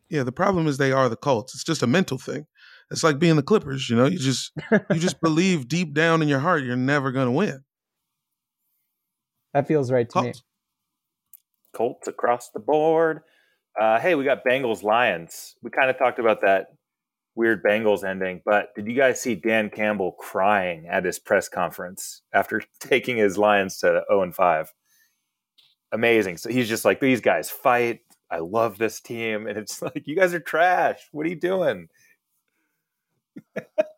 [0.09, 1.55] Yeah, the problem is they are the Colts.
[1.55, 2.45] It's just a mental thing.
[2.91, 6.27] It's like being the Clippers, you know, you just you just believe deep down in
[6.27, 7.63] your heart you're never gonna win.
[9.53, 10.33] That feels right to me.
[11.73, 12.07] Colts.
[12.07, 13.21] Across the board.
[13.79, 15.55] Uh, hey, we got Bengals Lions.
[15.61, 16.67] We kind of talked about that
[17.35, 22.21] weird Bengals ending, but did you guys see Dan Campbell crying at his press conference
[22.33, 24.73] after taking his Lions to 0 and 5?
[25.93, 26.37] Amazing.
[26.37, 28.01] So he's just like, these guys fight.
[28.29, 29.47] I love this team.
[29.47, 31.07] And it's like, you guys are trash.
[31.11, 31.87] What are you doing?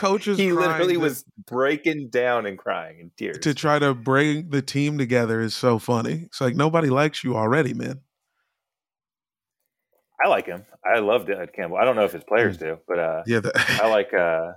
[0.00, 3.38] Coaches He crying literally to- was breaking down and crying in tears.
[3.40, 6.22] to try to bring the team together is so funny.
[6.26, 8.00] It's like nobody likes you already, man.
[10.22, 10.64] I like him.
[10.84, 11.76] I love Dan Campbell.
[11.78, 14.12] I don't know if his players do, but uh, Yeah, the, I like.
[14.12, 14.52] Uh,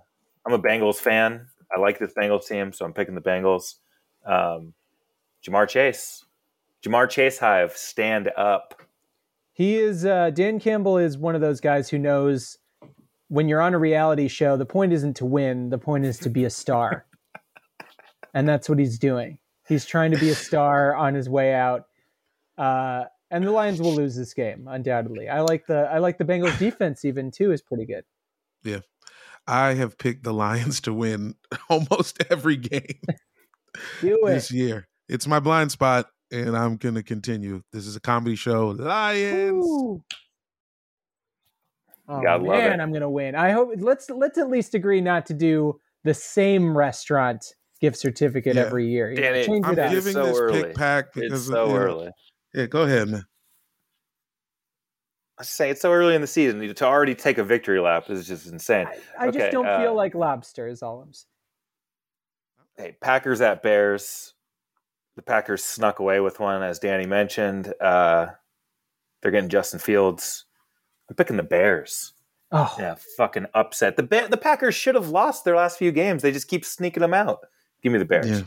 [0.46, 1.48] I'm a Bengals fan.
[1.76, 3.76] I like this Bengals team, so I'm picking the Bengals.
[4.26, 4.74] Um,
[5.46, 6.24] Ja'Marr Chase,
[6.86, 8.82] Ja'Marr Chase Hive, stand up.
[9.54, 12.58] He is uh, Dan Campbell is one of those guys who knows
[13.34, 16.30] when you're on a reality show, the point isn't to win, the point is to
[16.30, 17.04] be a star.
[18.36, 19.40] and that's what he's doing.
[19.68, 21.86] He's trying to be a star on his way out.
[22.60, 25.30] Uh, and the Lions will lose this game, undoubtedly.
[25.30, 28.04] I like the I like the Bengals defense even too is pretty good.
[28.64, 28.82] yeah.
[29.48, 31.34] I have picked the Lions to win
[31.70, 33.02] almost every game
[34.00, 34.30] Do it.
[34.30, 34.88] this year.
[35.10, 37.64] It's my blind spot, and I'm going to continue.
[37.74, 38.70] This is a comedy show.
[38.70, 39.66] Lions.
[39.66, 40.04] Ooh.
[42.08, 42.84] Oh Gotta love man, it.
[42.84, 43.36] I'm gonna win.
[43.36, 47.46] I hope let's let's at least agree not to do the same restaurant
[47.80, 48.64] gift certificate Yeah.
[48.64, 49.10] every year.
[49.10, 49.86] You know, Danny, change I'm it up.
[49.92, 50.64] It's giving so this early.
[50.64, 52.10] pick pack It's because so you know- early.
[52.54, 53.24] Yeah, go ahead, man.
[55.40, 58.28] I say it's so early in the season to already take a victory lap is
[58.28, 58.88] just insane.
[59.20, 60.68] I just Okay, don't uh, feel like lobster.
[60.68, 61.28] Is all I'm saying.
[62.92, 64.34] Hey, Packers at Bears.
[65.16, 67.74] The Packers snuck away with one, as Danny mentioned.
[67.82, 68.28] Uh,
[69.22, 70.43] they're getting Justin Fields.
[71.14, 72.14] I'm picking the Bears.
[72.52, 73.98] Oh, Yeah, fucking upset.
[73.98, 76.24] The ba- the Packers should have lost their last few games.
[76.24, 77.42] They just keep sneaking them out.
[77.84, 78.28] Give me the Bears.
[78.28, 78.42] Yeah.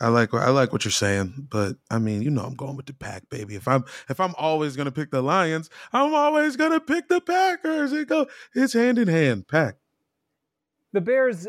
[0.00, 2.86] I like I like what you're saying, but I mean, you know, I'm going with
[2.86, 3.56] the pack, baby.
[3.56, 7.92] If I'm if I'm always gonna pick the Lions, I'm always gonna pick the Packers.
[7.92, 9.48] It go it's hand in hand.
[9.48, 9.76] Pack.
[10.92, 11.46] the Bears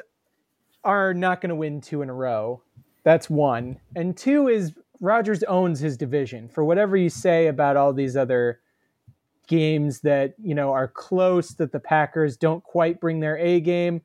[0.83, 2.61] are not going to win two in a row.
[3.03, 6.47] That's one, and two is Rodgers owns his division.
[6.49, 8.59] For whatever you say about all these other
[9.47, 14.01] games that you know are close, that the Packers don't quite bring their A game,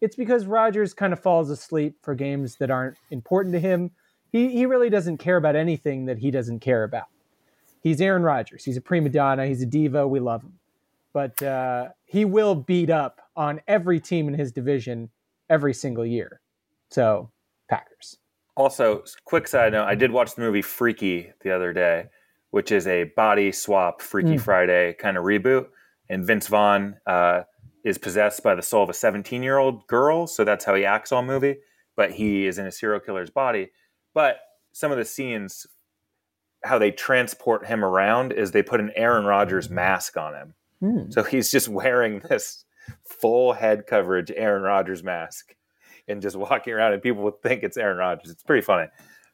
[0.00, 3.90] it's because Rodgers kind of falls asleep for games that aren't important to him.
[4.32, 7.06] He he really doesn't care about anything that he doesn't care about.
[7.82, 8.64] He's Aaron Rodgers.
[8.64, 9.46] He's a prima donna.
[9.46, 10.08] He's a diva.
[10.08, 10.58] We love him,
[11.12, 15.10] but uh, he will beat up on every team in his division
[15.48, 16.40] every single year.
[16.90, 17.30] So
[17.68, 18.18] Packers.
[18.56, 22.06] Also, quick side note: I did watch the movie Freaky the other day,
[22.56, 24.40] which is a body swap Freaky Mm.
[24.40, 25.66] Friday kind of reboot.
[26.08, 27.42] And Vince Vaughn uh,
[27.84, 30.86] is possessed by the soul of a 17 year old girl, so that's how he
[30.86, 31.58] acts all movie.
[31.96, 33.72] But he is in a serial killer's body.
[34.14, 34.38] But
[34.72, 35.66] some of the scenes,
[36.64, 40.54] how they transport him around, is they put an Aaron Rodgers mask on him.
[40.80, 41.10] Hmm.
[41.10, 42.64] So he's just wearing this
[43.04, 45.54] full head coverage Aaron Rodgers mask
[46.08, 48.30] and just walking around, and people would think it's Aaron Rodgers.
[48.30, 48.88] It's pretty funny.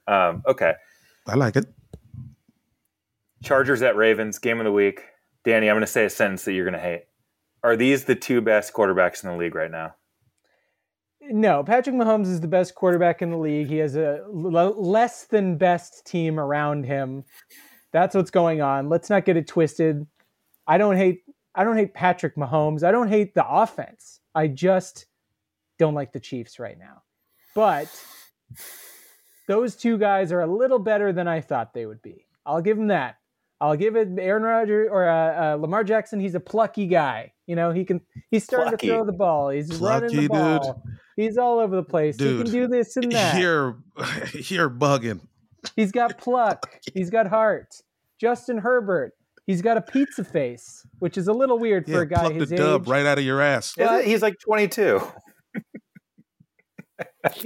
[0.09, 0.73] Um, okay,
[1.29, 1.73] I like it.
[3.43, 5.03] Chargers at Ravens, game of the week.
[5.45, 7.05] Danny, I'm going to say a sentence that you're going to hate.
[7.65, 9.95] Are these the two best quarterbacks in the league right now?
[11.21, 13.69] No, Patrick Mahomes is the best quarterback in the league.
[13.69, 17.25] He has a l- less than best team around him.
[17.93, 18.89] That's what's going on.
[18.89, 20.07] Let's not get it twisted.
[20.67, 21.23] I don't hate
[21.55, 22.83] I don't hate Patrick Mahomes.
[22.83, 24.21] I don't hate the offense.
[24.35, 25.07] I just
[25.79, 27.03] don't like the Chiefs right now.
[27.55, 27.89] But
[29.47, 32.27] those two guys are a little better than I thought they would be.
[32.47, 33.17] I'll give them that.
[33.63, 36.19] I'll give it Aaron Rodgers or uh, uh, Lamar Jackson.
[36.19, 37.33] He's a plucky guy.
[37.47, 38.01] You know, he can.
[38.29, 38.89] He's starting Plucky.
[38.89, 39.51] to throw the ball.
[39.51, 40.83] He's running the ball.
[41.15, 42.17] He's all over the place.
[42.17, 43.41] Dude, he can do this and that.
[43.41, 43.79] You're
[44.35, 45.21] you're bugging.
[45.77, 46.81] He's got pluck.
[46.93, 47.73] He's got heart.
[48.21, 49.13] Justin Herbert.
[49.47, 52.51] He's got a pizza face, which is a little weird for a guy pluck his
[52.51, 52.89] the dub age.
[52.89, 53.75] right out of your ass.
[53.79, 54.05] Is?
[54.05, 55.01] He's like 22.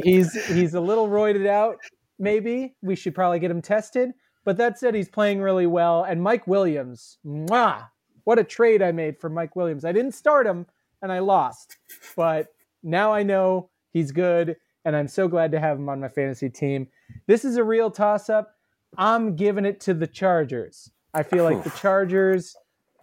[0.03, 1.77] He's he's a little roided out.
[2.19, 4.13] Maybe we should probably get him tested.
[4.47, 6.05] But that said, he's playing really well.
[6.05, 7.89] And Mike Williams, mwah,
[8.25, 9.85] what a trade I made for Mike Williams.
[9.85, 10.67] I didn't start him
[11.03, 11.77] and I lost,
[12.17, 12.47] but
[12.83, 16.49] now I know he's good, and I'm so glad to have him on my fantasy
[16.49, 16.89] team.
[17.27, 18.55] This is a real toss up.
[18.97, 20.91] I'm giving it to the Chargers.
[21.13, 22.57] I feel like the Chargers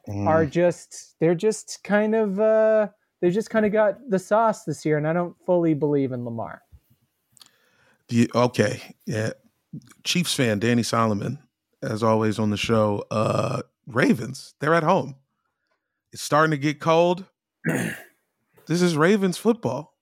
[0.07, 0.27] Mm.
[0.27, 2.89] are just they're just kind of uh
[3.21, 6.25] they just kind of got the sauce this year and I don't fully believe in
[6.25, 6.61] Lamar.
[8.09, 9.29] The- okay, yeah.
[10.03, 11.39] Chiefs fan Danny Solomon,
[11.81, 13.03] as always on the show.
[13.11, 15.15] Uh Ravens, they're at home.
[16.11, 17.25] It's starting to get cold.
[17.65, 19.95] this is Ravens football.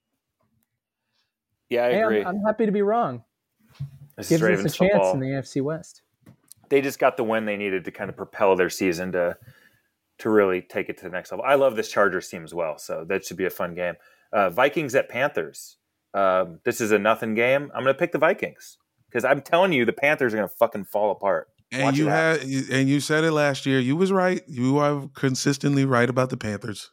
[1.70, 2.20] Yeah, I Hey, agree.
[2.22, 3.24] I'm, I'm happy to be wrong.
[4.18, 5.14] this Gives is Ravens us a chance football.
[5.14, 6.02] in the AFC West.
[6.70, 9.38] they just got the win they needed to kind of propel their season to
[10.20, 11.44] to really take it to the next level.
[11.46, 13.96] I love this Chargers team as well, so that should be a fun game.
[14.32, 15.78] Uh, Vikings at Panthers.
[16.14, 17.72] Um, this is a nothing game.
[17.74, 18.78] I'm going to pick the Vikings
[19.12, 21.48] because I'm telling you, the Panthers are going to fucking fall apart.
[21.74, 23.80] And Watch you had and you said it last year.
[23.80, 24.42] You was right.
[24.46, 26.92] You are consistently right about the Panthers.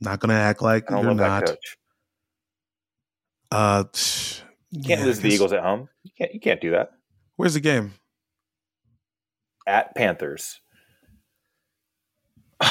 [0.00, 1.46] Not gonna act like I don't you're love that not.
[1.46, 1.76] coach.
[3.52, 3.84] Uh
[4.70, 5.88] You can't lose the Eagles at home.
[6.02, 6.34] You can't.
[6.34, 6.90] You can't do that
[7.36, 7.94] Where's the game?
[9.68, 10.58] at Panthers.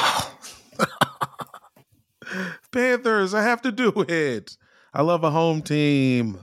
[2.72, 4.56] Panthers, I have to do it.
[4.92, 6.38] I love a home team.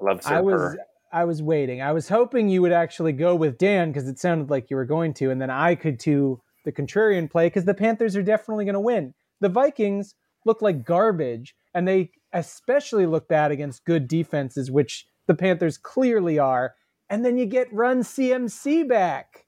[0.00, 0.78] I love Sir I was Purr.
[1.12, 1.82] I was waiting.
[1.82, 4.86] I was hoping you would actually go with Dan because it sounded like you were
[4.86, 8.64] going to, and then I could do the contrarian play because the Panthers are definitely
[8.64, 9.14] going to win.
[9.40, 10.14] The Vikings
[10.46, 16.38] look like garbage, and they especially look bad against good defenses, which the Panthers clearly
[16.38, 16.74] are.
[17.10, 19.46] And then you get Run CMC back.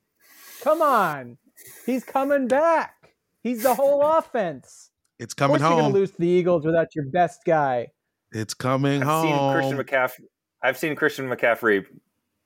[0.63, 1.39] Come on,
[1.87, 3.15] he's coming back.
[3.43, 4.91] He's the whole offense.
[5.19, 7.89] It's Of coming course, you're going to lose to the Eagles without your best guy.
[8.33, 9.27] It's coming I've home.
[9.27, 10.27] seen Christian McCaffrey.
[10.65, 11.85] I've seen Christian McCaffrey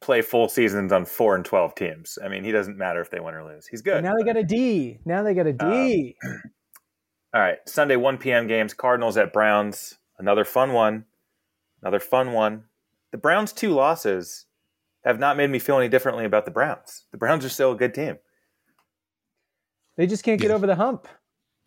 [0.01, 2.19] play full seasons on four and twelve teams.
[2.23, 3.67] I mean, he doesn't matter if they win or lose.
[3.67, 3.97] He's good.
[3.99, 4.99] And now they got a D.
[5.05, 6.17] Now they got a D.
[6.25, 6.43] Um,
[7.35, 8.47] all right, Sunday 1 p.m.
[8.47, 8.75] games.
[8.75, 9.99] Cardinals at Browns.
[10.19, 11.05] Another fun one.
[11.81, 12.65] Another fun one.
[13.13, 14.47] The Browns' two losses
[15.05, 17.07] have not made me feel any differently about the Browns.
[17.13, 18.19] The Browns are still a good team.
[19.97, 20.57] They just can't get Yeah.
[20.57, 21.07] over the hump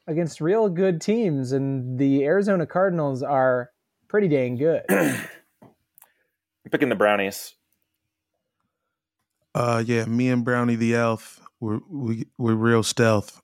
[0.08, 3.72] against real good teams, and the Arizona Cardinals are
[4.10, 4.84] pretty dang good.
[6.66, 7.56] I'm picking the Brownies.
[9.54, 11.42] Uh yeah, me and Brownie the Elf.
[11.60, 13.42] We're we, we're real stealth.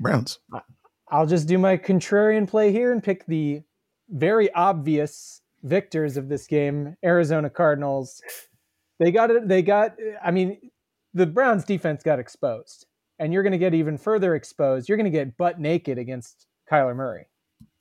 [0.00, 0.38] Browns.
[1.08, 3.62] I'll just do my contrarian play here and pick the
[4.08, 8.20] very obvious victors of this game, Arizona Cardinals.
[8.98, 9.48] They got it.
[9.48, 9.96] They got.
[10.24, 10.58] I mean,
[11.14, 12.86] the Browns defense got exposed,
[13.18, 14.88] and you're going to get even further exposed.
[14.88, 17.26] You're going to get butt naked against Kyler Murray.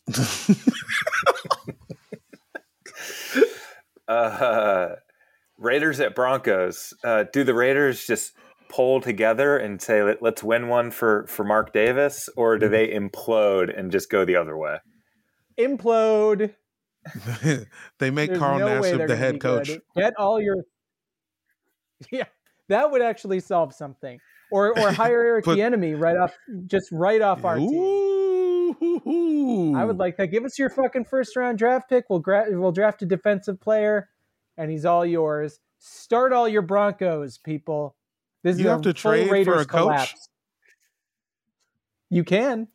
[4.08, 4.90] Uh,
[5.58, 6.94] Raiders at Broncos.
[7.04, 8.34] Uh, do the Raiders just
[8.70, 12.30] pull together and say, Let, let's win one for, for Mark Davis?
[12.36, 14.78] Or do they implode and just go the other way?
[15.60, 16.56] Implode.
[18.00, 19.68] they make There's Carl no Nassib the head coach.
[19.68, 19.82] good.
[19.96, 20.58] Get all your
[22.12, 22.26] Yeah,
[22.70, 24.20] that would actually solve something.
[24.52, 26.34] Or or hire Eric Put- Bieniemy right off
[26.66, 27.70] just right off our team.
[28.84, 29.76] Ooh.
[29.76, 30.28] I would like that.
[30.28, 32.06] Give us your fucking first round draft pick.
[32.10, 34.10] We'll gra- we'll draft a defensive player
[34.58, 35.60] and he's all yours.
[35.80, 37.96] Start all your Broncos, people.
[38.44, 39.80] This You is have a to full trade for Raiders a coach?
[39.82, 40.30] collapse.
[42.10, 42.68] You can.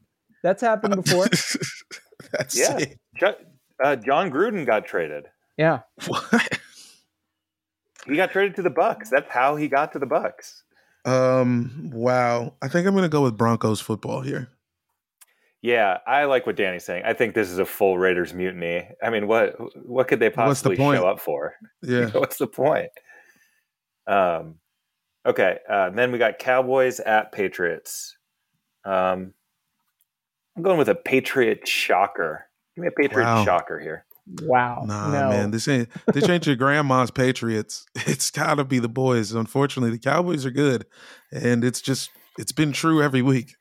[0.43, 1.27] That's happened before.
[2.33, 2.79] That's Yeah.
[2.79, 2.99] it.
[3.83, 5.27] Uh, Jon Gruden got traded.
[5.57, 5.81] yeah.
[6.07, 6.59] What?
[8.07, 9.11] He got traded to the Bucks.
[9.11, 10.63] That's how he got to the Bucks.
[11.05, 11.91] Um.
[11.93, 12.55] Wow.
[12.63, 14.49] I think I'm gonna go with Broncos football here.
[15.61, 17.03] Yeah, I like what Danny's saying.
[17.05, 18.89] I think this is a full Raiders mutiny.
[19.03, 21.55] I mean, what what could they What's the possibly show up for?
[21.83, 22.11] Yeah.
[22.11, 22.91] What's the point?
[24.07, 24.57] Um,
[25.27, 25.59] okay.
[25.69, 28.17] Uh, then we got Cowboys at Patriots.
[28.85, 29.35] Um,
[30.57, 32.47] I'm going with a Patriot shocker.
[32.75, 33.45] Give me a Patriot Wow.
[33.45, 34.05] shocker here.
[34.43, 34.85] Wow.
[34.87, 35.29] Nah, no.
[35.31, 37.87] man, this ain't this ain't your grandma's Patriots.
[38.07, 39.33] It's gotta be the boys.
[39.33, 40.87] Unfortunately, the Cowboys are good,
[41.33, 43.55] and it's just it's been true every week.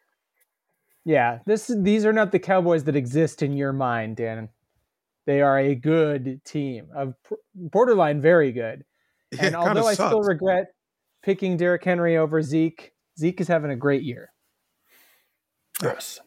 [1.08, 4.50] Yeah, this these are not the Cowboys that exist in your mind, Dan.
[5.26, 7.14] They are a good team, of
[7.56, 8.84] borderline very good.
[9.32, 10.66] Yeah, and it kinda although I still regret
[11.24, 14.34] picking Derrick Henry over Zeke, Zeke is having a great year.
[15.82, 16.20] Yes.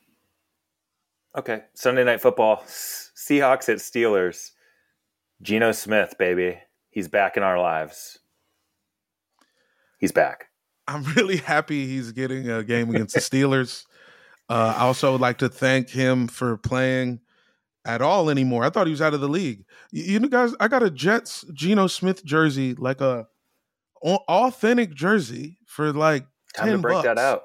[1.36, 2.64] Okay, Sunday night football.
[2.66, 4.52] Seahawks at Steelers.
[5.42, 6.58] Geno Smith, baby,
[6.88, 8.18] he's back in our lives.
[9.98, 10.46] He's back.
[10.88, 13.84] I'm really happy he's getting a game against the Steelers.
[14.50, 17.20] Uh, I also would like to thank him for playing
[17.84, 18.64] at all anymore.
[18.64, 19.64] I thought he was out of the league.
[19.92, 23.28] You, you know, guys, I got a Jets Geno Smith jersey, like a
[24.02, 26.26] authentic jersey for like
[26.56, 27.06] Time ten to break bucks.
[27.06, 27.42] that out.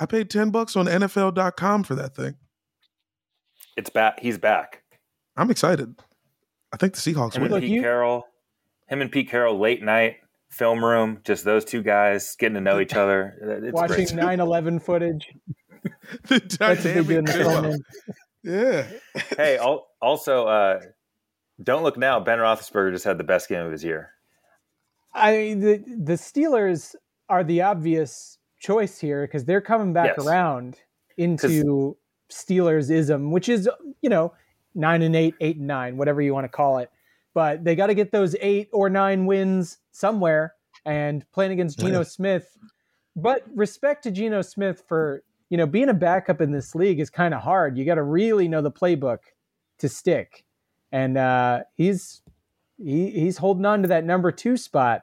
[0.00, 2.34] I paid ten bucks on NFL.com for that thing.
[3.76, 4.20] It's back.
[4.20, 4.82] He's back.
[5.36, 5.94] I'm excited.
[6.72, 7.52] I think the Seahawks Him and win.
[7.52, 8.24] Look, Pete you- Carroll.
[8.88, 10.16] Him and Pete Carroll late night
[10.50, 11.20] film room.
[11.24, 13.60] Just those two guys getting to know each other.
[13.64, 14.14] It's Watching great.
[14.14, 15.28] 9 11 footage.
[16.28, 17.74] the That's what they dynamic duo.
[18.42, 18.86] Yeah.
[19.36, 20.80] hey, al- also, uh,
[21.62, 22.18] don't look now.
[22.20, 24.10] Ben Roethlisberger just had the best game of his year.
[25.14, 26.94] I the the Steelers
[27.28, 30.26] are the obvious choice here because they're coming back Yes.
[30.26, 30.78] around
[31.16, 31.96] into
[32.30, 33.68] Steelersism, which is
[34.00, 34.32] you know
[34.74, 36.90] nine and eight, eight and nine, whatever you want to call it.
[37.34, 40.54] But they got to get those eight or nine wins somewhere,
[40.84, 42.04] and playing against Geno Yeah.
[42.04, 42.56] Smith.
[43.14, 45.22] But respect to Geno Smith for
[45.52, 47.76] you know being a backup in this league is kind of hard.
[47.76, 49.18] You got to really know the playbook
[49.80, 50.46] to stick,
[50.90, 52.22] and uh, he's
[52.82, 55.02] he, he's holding on to that number two spot.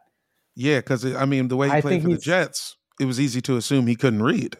[0.55, 3.41] Yeah, because I mean, the way he I played for the Jets, it was easy
[3.41, 4.57] to assume he couldn't read.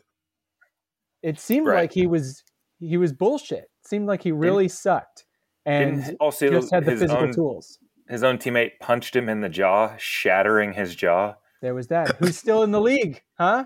[1.24, 1.82] It seemed Right.
[1.82, 2.44] like he was
[2.80, 3.64] he was bullshit.
[3.64, 5.26] It seemed like he really sucked
[5.66, 7.80] and Didn't also just had the physical own, tools.
[8.08, 11.34] his own teammate punched him in the jaw, shattering his jaw.
[11.64, 12.16] There was that.
[12.18, 13.66] Who's still in the league, huh?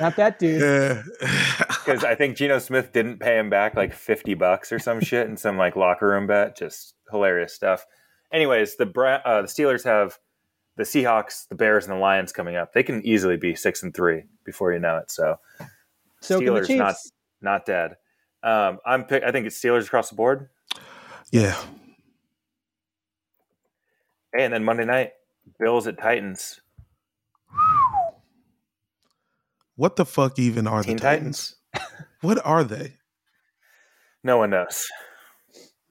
[0.00, 1.04] Not that dude.
[1.84, 5.26] Because I think Geno Smith didn't pay him back like fifty bucks or some shit
[5.28, 6.56] in some like locker room bet.
[6.56, 7.84] Just hilarious stuff.
[8.32, 10.16] Anyways, the Bra- uh, the Steelers have
[10.76, 12.72] the Seahawks, the Bears, and the Lions coming up.
[12.72, 15.10] They can easily be six and three before you know it.
[15.10, 15.40] So
[16.20, 16.94] So Steelers not
[17.40, 17.96] not dead.
[18.44, 20.50] Um, I'm pick- I think it's Steelers across the board.
[21.32, 21.60] yeah.
[24.32, 25.12] Hey, and then Monday night,
[25.58, 26.60] Bills at Titans.
[29.82, 31.56] What the fuck even are Teen the Titans?
[31.74, 31.96] Titans.
[32.20, 32.98] What are they?
[34.22, 34.86] No one knows.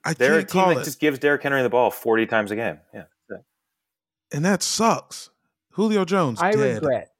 [0.02, 0.84] I They're a can't team call that it.
[0.84, 2.78] just gives Derrick Henry the ball 40 times a game.
[2.94, 3.02] Yeah.
[4.32, 5.28] and that sucks.
[5.72, 6.82] Julio Jones I dead.
[6.82, 7.10] regret.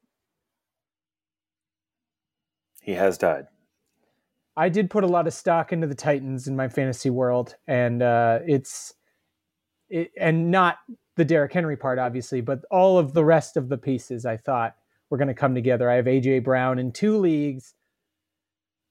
[2.81, 3.45] He has died.
[4.57, 8.01] I did put a lot of stock into the Titans in my fantasy world, and
[8.01, 8.95] uh, it's
[9.89, 10.77] it, and not
[11.17, 14.75] the Derrick Henry part, obviously, but all of the rest of the pieces I thought
[15.13, 15.91] were going to come together.
[15.91, 17.75] I have AJ Brown in two leagues.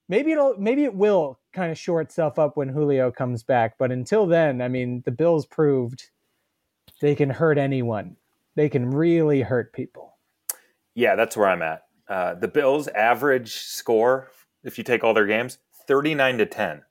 [0.08, 3.90] Maybe it'll maybe it will kind of shore itself up when Julio comes back, but
[3.90, 6.10] until then, I mean, the Bills proved
[7.00, 8.16] they can hurt anyone.
[8.54, 10.16] They can really hurt people.
[10.94, 11.82] Yeah, that's where I'm at.
[12.08, 14.30] Uh, the Bills' average score,
[14.62, 15.58] if you take all their games,
[15.88, 16.82] 39 to 10.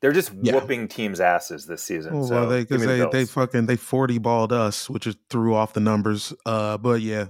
[0.00, 0.54] They're just Yeah.
[0.54, 2.12] whooping teams' asses this season.
[2.14, 5.16] Oh, so well, they because the they, they fucking they forty balled us, which is
[5.28, 6.32] threw off the numbers.
[6.46, 7.26] Uh, but yeah,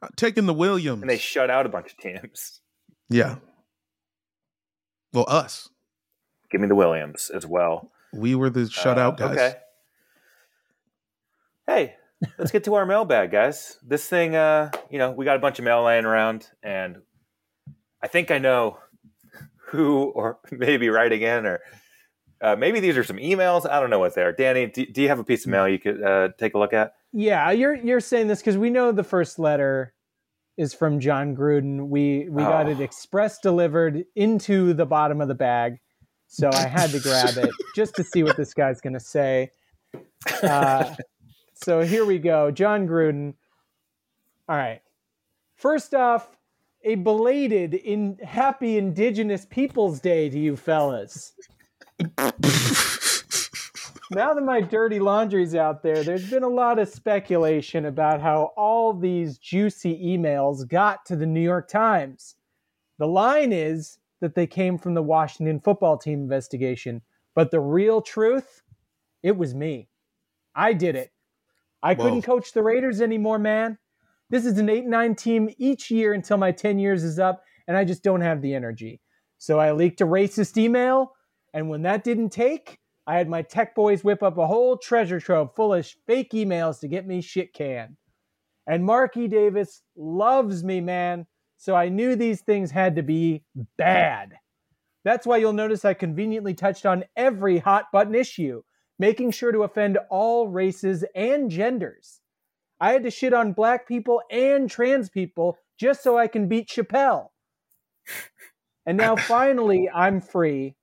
[0.00, 1.02] Uh, taking the Williams.
[1.02, 2.60] and they shut out a bunch of teams.
[3.08, 3.36] yeah.
[5.12, 5.68] Well, us.
[6.50, 7.90] Give me the Williams as well.
[8.14, 9.30] We were the shutout Uh, guys.
[9.36, 9.54] Okay.
[11.66, 11.94] Hey,
[12.38, 13.78] let's get to our mailbag, guys.
[13.86, 17.02] This thing, uh, you know, we got a bunch of mail laying around, and
[18.02, 18.78] I think I know
[19.66, 21.60] who, or maybe writing in, or
[22.42, 23.68] uh, maybe these are some emails.
[23.68, 24.32] I don't know what they are.
[24.32, 26.72] Danny, do, do you have a piece of mail you could uh, take a look
[26.72, 26.94] at?
[27.12, 29.94] Yeah, you're you're saying this because we know the first letter
[30.56, 31.88] is from Jon Gruden.
[31.88, 32.70] We we got Oh.
[32.70, 35.78] it express delivered into the bottom of the bag,
[36.26, 39.50] so I had to grab it just to see what this guy's gonna say.
[40.42, 40.94] Uh,
[41.54, 43.34] so here we go, Jon Gruden.
[44.48, 44.80] All right.
[45.56, 46.36] First off,
[46.84, 51.32] a belated in happy Indigenous Peoples Day to you fellas.
[54.10, 58.52] now that my dirty laundry's out there, there's been a lot of speculation about how
[58.56, 62.36] all these juicy emails got to the New York Times.
[62.98, 67.02] The line is that they came from the Washington football team investigation,
[67.34, 68.62] but the real truth,
[69.22, 69.88] it was me.
[70.54, 71.10] I did it.
[71.82, 72.04] I Whoa.
[72.04, 73.78] couldn't coach the Raiders anymore, man.
[74.30, 77.76] This is an 8 9 team each year until my 10 years is up, and
[77.76, 79.00] I just don't have the energy.
[79.38, 81.12] So I leaked a racist email,
[81.54, 85.20] and when that didn't take, I had my tech boys whip up a whole treasure
[85.20, 87.96] trove full of fake emails to get me shit canned.
[88.66, 91.26] And Marky Davis loves me, man.
[91.56, 93.44] So I knew these things had to be
[93.76, 94.34] bad.
[95.04, 98.62] That's why you'll notice I conveniently touched on every hot button issue,
[98.98, 102.20] making sure to offend all races and genders.
[102.80, 106.68] I had to shit on black people and trans people just so I can beat
[106.68, 107.28] Chappelle.
[108.86, 110.76] And now finally I'm free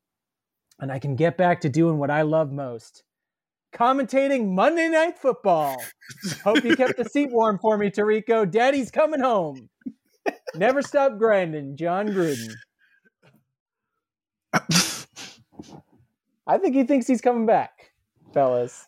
[0.80, 3.04] and I can get back to doing what I love most
[3.74, 5.82] commentating Monday Night Football.
[6.44, 8.50] Hope you kept the seat warm for me, Tirico.
[8.50, 9.70] Daddy's coming home.
[10.56, 12.54] Never stop grinding, Jon Gruden.
[16.48, 17.92] I think he thinks he's coming back,
[18.34, 18.88] fellas.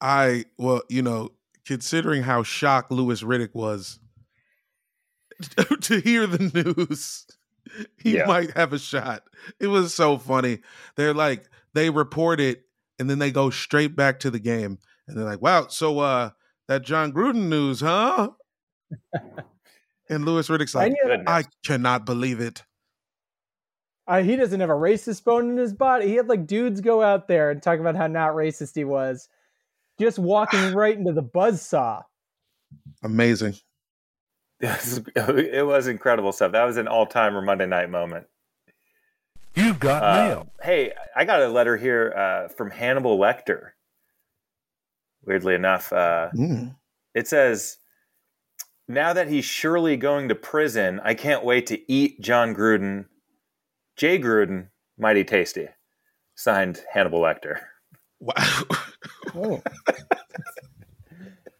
[0.00, 1.30] I well, you know,
[1.64, 4.00] considering how shocked Louis Riddick was
[5.82, 7.26] to hear the news,
[7.98, 8.26] he Yeah.
[8.26, 9.22] might have a shot.
[9.60, 10.60] It was so funny.
[10.96, 12.64] They're like they report it
[12.98, 16.30] and then they go straight back to the game and they're like, "Wow, so uh
[16.68, 18.30] that Jon Gruden news, huh?"
[20.08, 21.24] and Louis Riddick's like, knew Goodness.
[21.28, 22.62] "I cannot believe it."
[24.06, 26.06] uh, he doesn't have a racist bone in his body.
[26.08, 29.28] He had like dudes go out there and talk about how not racist he was,
[30.00, 32.02] just walking right into the buzzsaw.
[33.02, 33.54] Amazing.
[34.60, 36.52] it was incredible stuff.
[36.52, 38.26] That was an all-time Monday night moment.
[39.54, 40.52] You've got Uh, mail.
[40.62, 43.70] hey, I got a letter here uh, from Hannibal Lecter.
[45.24, 46.76] Weirdly enough, uh, Mm.
[47.14, 47.78] it says,
[48.86, 53.06] "Now that he's surely going to prison, I can't wait to eat Jon Gruden,
[53.96, 55.68] Jay Gruden, mighty tasty."
[56.36, 57.60] Signed Hannibal Lecter.
[58.20, 58.62] Wow.
[59.34, 59.62] Oh.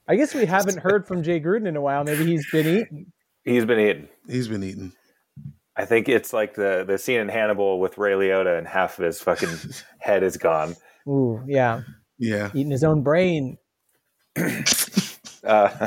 [0.09, 2.03] I guess we haven't heard from Jay Gruden in a while.
[2.05, 3.13] Maybe he's been eating.
[3.45, 4.09] He's been eating.
[4.27, 4.93] He's been eating.
[5.77, 9.05] I think it's like the the scene in Hannibal with Ray Liotta, and half of
[9.05, 9.49] his fucking
[10.01, 10.75] head is gone.
[11.07, 11.83] Ooh, yeah,
[12.19, 12.51] Yeah.
[12.55, 13.59] eating his own brain.
[14.37, 14.49] Uh,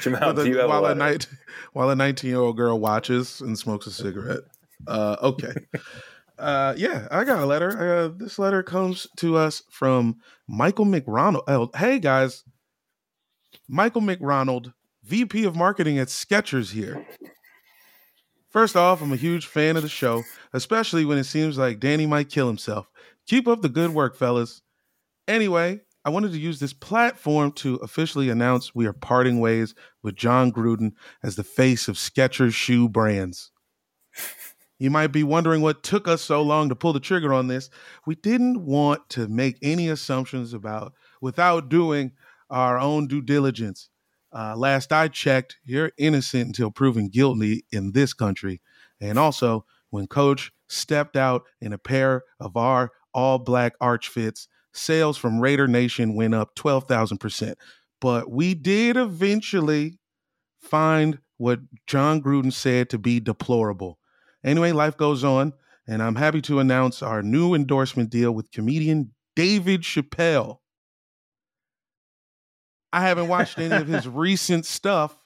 [0.00, 0.94] Jamal, while, do the- you have a while a letter?
[0.96, 1.28] night
[1.72, 4.42] while a 19 year old girl watches and smokes a cigarette.
[4.86, 5.52] Uh, okay.
[6.36, 7.70] Uh, yeah, I got a letter.
[7.78, 10.16] Uh, this letter comes to us from
[10.48, 11.44] Michael McRonald.
[11.46, 12.42] Oh, hey guys,
[13.68, 17.06] Michael McRonald, VP of Marketing at Skechers here.
[18.48, 22.06] First off, I'm a huge fan of the show, especially when it seems like Danny
[22.06, 22.88] might kill himself.
[23.26, 24.62] Keep up the good work, fellas.
[25.26, 30.16] Anyway, I wanted to use this platform to officially announce we are parting ways with
[30.16, 30.92] Jon Gruden
[31.22, 33.50] as the face of Skechers shoe brands.
[34.78, 37.70] You might be wondering what took us so long to pull the trigger on this.
[38.06, 42.12] We didn't want to make any assumptions about without doing
[42.50, 43.88] our own due diligence.
[44.32, 48.60] Uh, last I checked, you're innocent until proven guilty in this country.
[49.00, 54.48] And also, when Coach stepped out in a pair of our all black arch fits,
[54.72, 57.54] sales from Raider Nation went up 12,000%.
[58.00, 59.98] But we did eventually
[60.60, 63.98] find what Jon Gruden said to be deplorable.
[64.44, 65.52] Anyway, life goes on,
[65.86, 70.58] and I'm happy to announce our new endorsement deal with comedian David Chappelle.
[72.94, 75.18] I haven't watched any of his recent stuff,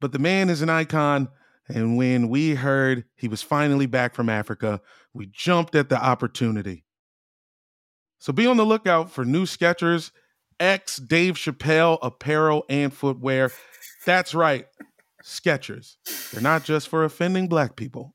[0.00, 1.28] but the man is an icon.
[1.68, 4.80] And when we heard he was finally back from Africa,
[5.12, 6.84] we jumped at the opportunity.
[8.20, 10.12] So be on the lookout for new Skechers,
[10.60, 13.50] X Dave Chappelle apparel and footwear.
[14.06, 14.66] That's right,
[15.24, 15.96] Skechers.
[16.30, 18.14] They're not just for offending black people.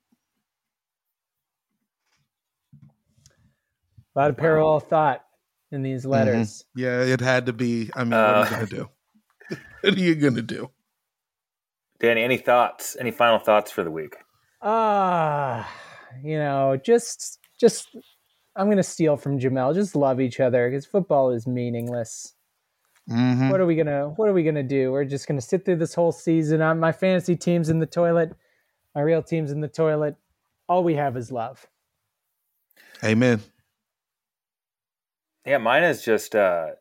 [4.15, 5.24] A lot of parallel thought
[5.71, 6.63] in these letters.
[6.75, 7.89] Yeah, it had to be.
[7.95, 8.49] I mean, what are you Uh.
[8.49, 8.89] gonna do?
[9.81, 10.69] what are you gonna do?
[11.99, 12.95] Danny, any thoughts?
[12.99, 14.15] Any final thoughts for the week?
[14.61, 15.69] Ah,
[16.23, 17.95] you know, just just
[18.55, 19.73] I'm gonna steal from Jamel.
[19.73, 22.33] Just love each other because football is meaningless.
[23.09, 23.51] Mhm.
[23.51, 24.91] What are we gonna What are we gonna do?
[24.91, 26.61] We're just gonna sit through this whole season.
[26.61, 28.33] I'm, my fantasy team's in the toilet.
[28.95, 30.15] My real team's in the toilet.
[30.67, 31.67] All we have is love.
[33.03, 33.41] Amen.
[35.45, 36.71] Yeah, mine is just uh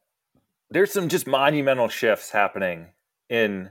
[0.71, 2.89] there's some just monumental shifts happening
[3.29, 3.71] in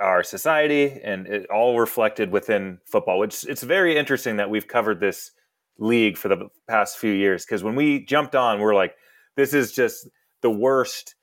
[0.00, 5.00] our society and it all reflected within football, which it's very interesting that we've covered
[5.00, 5.30] this
[5.78, 8.94] league for the past few years because when we jumped on, we're like,
[9.36, 10.08] this is just
[10.42, 11.14] the worst.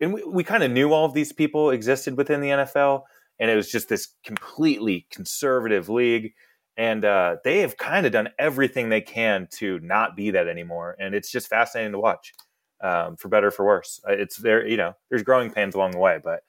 [0.00, 3.02] And we, we kind of knew all of these people existed within the NFL,
[3.38, 6.32] and it was just this completely conservative league.
[6.78, 10.94] And uh, they have kind of done everything they can to not be that anymore.
[10.98, 12.34] And it's just fascinating to watch,
[12.82, 14.00] um, for better or for worse.
[14.06, 16.40] Uh, It's very, you know, there's growing pains along the way, but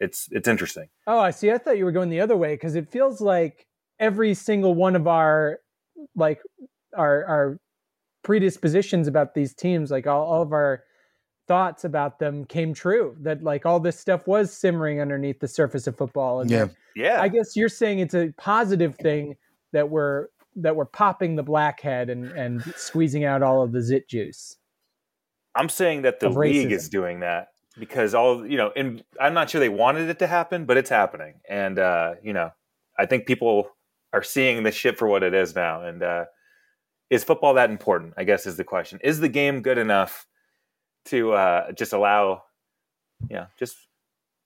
[0.00, 0.88] it's it's interesting.
[1.06, 1.50] Oh, I see.
[1.52, 3.66] I thought you were going the other way because it feels like
[4.00, 5.60] every single one of our
[6.16, 6.40] like
[6.94, 7.60] our our
[8.24, 10.82] predispositions about these teams, like all, all of our
[11.48, 13.16] thoughts about them came true.
[13.20, 16.40] That like all this stuff was simmering underneath the surface of football.
[16.40, 16.64] And Yeah.
[16.64, 17.22] that- Yeah.
[17.22, 19.36] I guess you're saying it's a positive thing
[19.72, 24.08] that we're that we're popping the blackhead and and squeezing out all of the zit
[24.08, 24.56] juice.
[25.54, 27.48] I'm saying that the league is doing that
[27.78, 30.90] because all you know, and I'm not sure they wanted it to happen, but it's
[30.90, 31.34] happening.
[31.48, 32.50] And uh, you know,
[32.98, 33.70] I think people
[34.12, 35.82] are seeing this shit for what it is now.
[35.82, 36.24] And uh,
[37.10, 38.14] is football that important?
[38.16, 38.98] I guess is the question.
[39.02, 40.26] Is the game good enough
[41.06, 42.42] to uh, just allow,
[43.28, 43.76] you know, just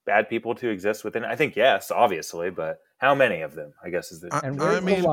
[0.07, 1.25] bad people to exist within?
[1.25, 1.29] it?
[1.29, 3.73] I think yes, obviously, but how many of them?
[3.83, 5.13] I guess is the I, And I where's the mean,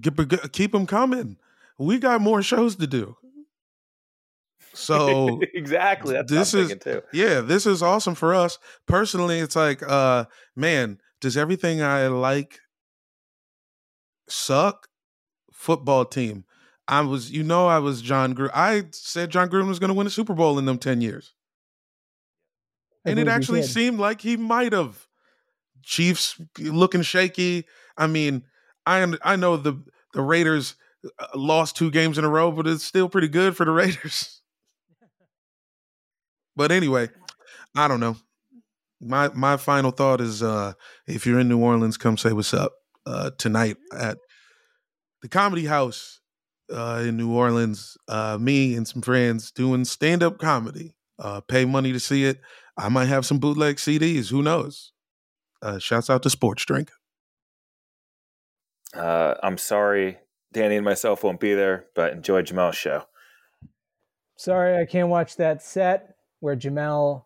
[0.00, 1.36] dude, keep, keep them coming.
[1.78, 3.16] We got more shows to do.
[4.74, 6.14] So exactly.
[6.14, 7.02] That's this is- too.
[7.12, 8.58] yeah, this is awesome for us.
[8.86, 10.24] Personally, it's like, uh,
[10.56, 12.60] man, does everything I like
[14.28, 14.88] suck?
[15.52, 16.44] Football team.
[16.88, 18.50] I was, you know, I was Jon Gruden.
[18.52, 21.34] I said Jon Gruden was going to win a Super Bowl in them 10 years.
[23.06, 25.06] I And it actually seemed like he might have.
[25.82, 27.66] Chiefs looking shaky.
[27.96, 28.44] I mean,
[28.86, 29.82] I I know the
[30.14, 30.74] the Raiders
[31.18, 34.40] uh, lost two games in a row, but it's still pretty good for the Raiders.
[36.56, 37.08] but anyway,
[37.76, 38.16] I don't know.
[39.00, 40.74] My my final thought is uh
[41.06, 42.72] if you're in New Orleans, come say what's up
[43.06, 44.18] uh tonight at
[45.22, 46.20] the Comedy House
[46.72, 47.96] uh in New Orleans.
[48.08, 50.94] Uh me and some friends doing stand-up comedy.
[51.18, 52.40] Uh pay money to see it.
[52.76, 54.91] I might have some bootleg CDs, who knows?
[55.62, 56.90] Uh shouts out to Sports Drink.
[58.94, 60.18] Uh, I'm sorry,
[60.52, 63.04] Danny and myself won't be there, but enjoy Jamel's show.
[64.36, 67.24] Sorry, I can't watch that set where Jamel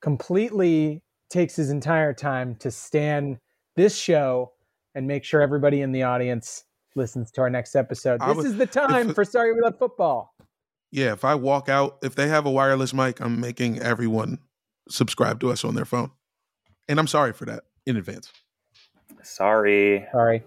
[0.00, 3.38] completely takes his entire time to stand
[3.74, 4.52] this show
[4.94, 8.20] and make sure everybody in the audience listens to our next episode.
[8.20, 10.32] This would- is the time if- for Sorry We Love Football.
[10.92, 14.38] Yeah, if I walk out, if they have a wireless mic, I'm making everyone
[14.88, 16.12] subscribe to us on their phone.
[16.88, 18.30] And I'm sorry for that in advance.
[19.22, 20.06] Sorry.
[20.12, 20.42] Sorry.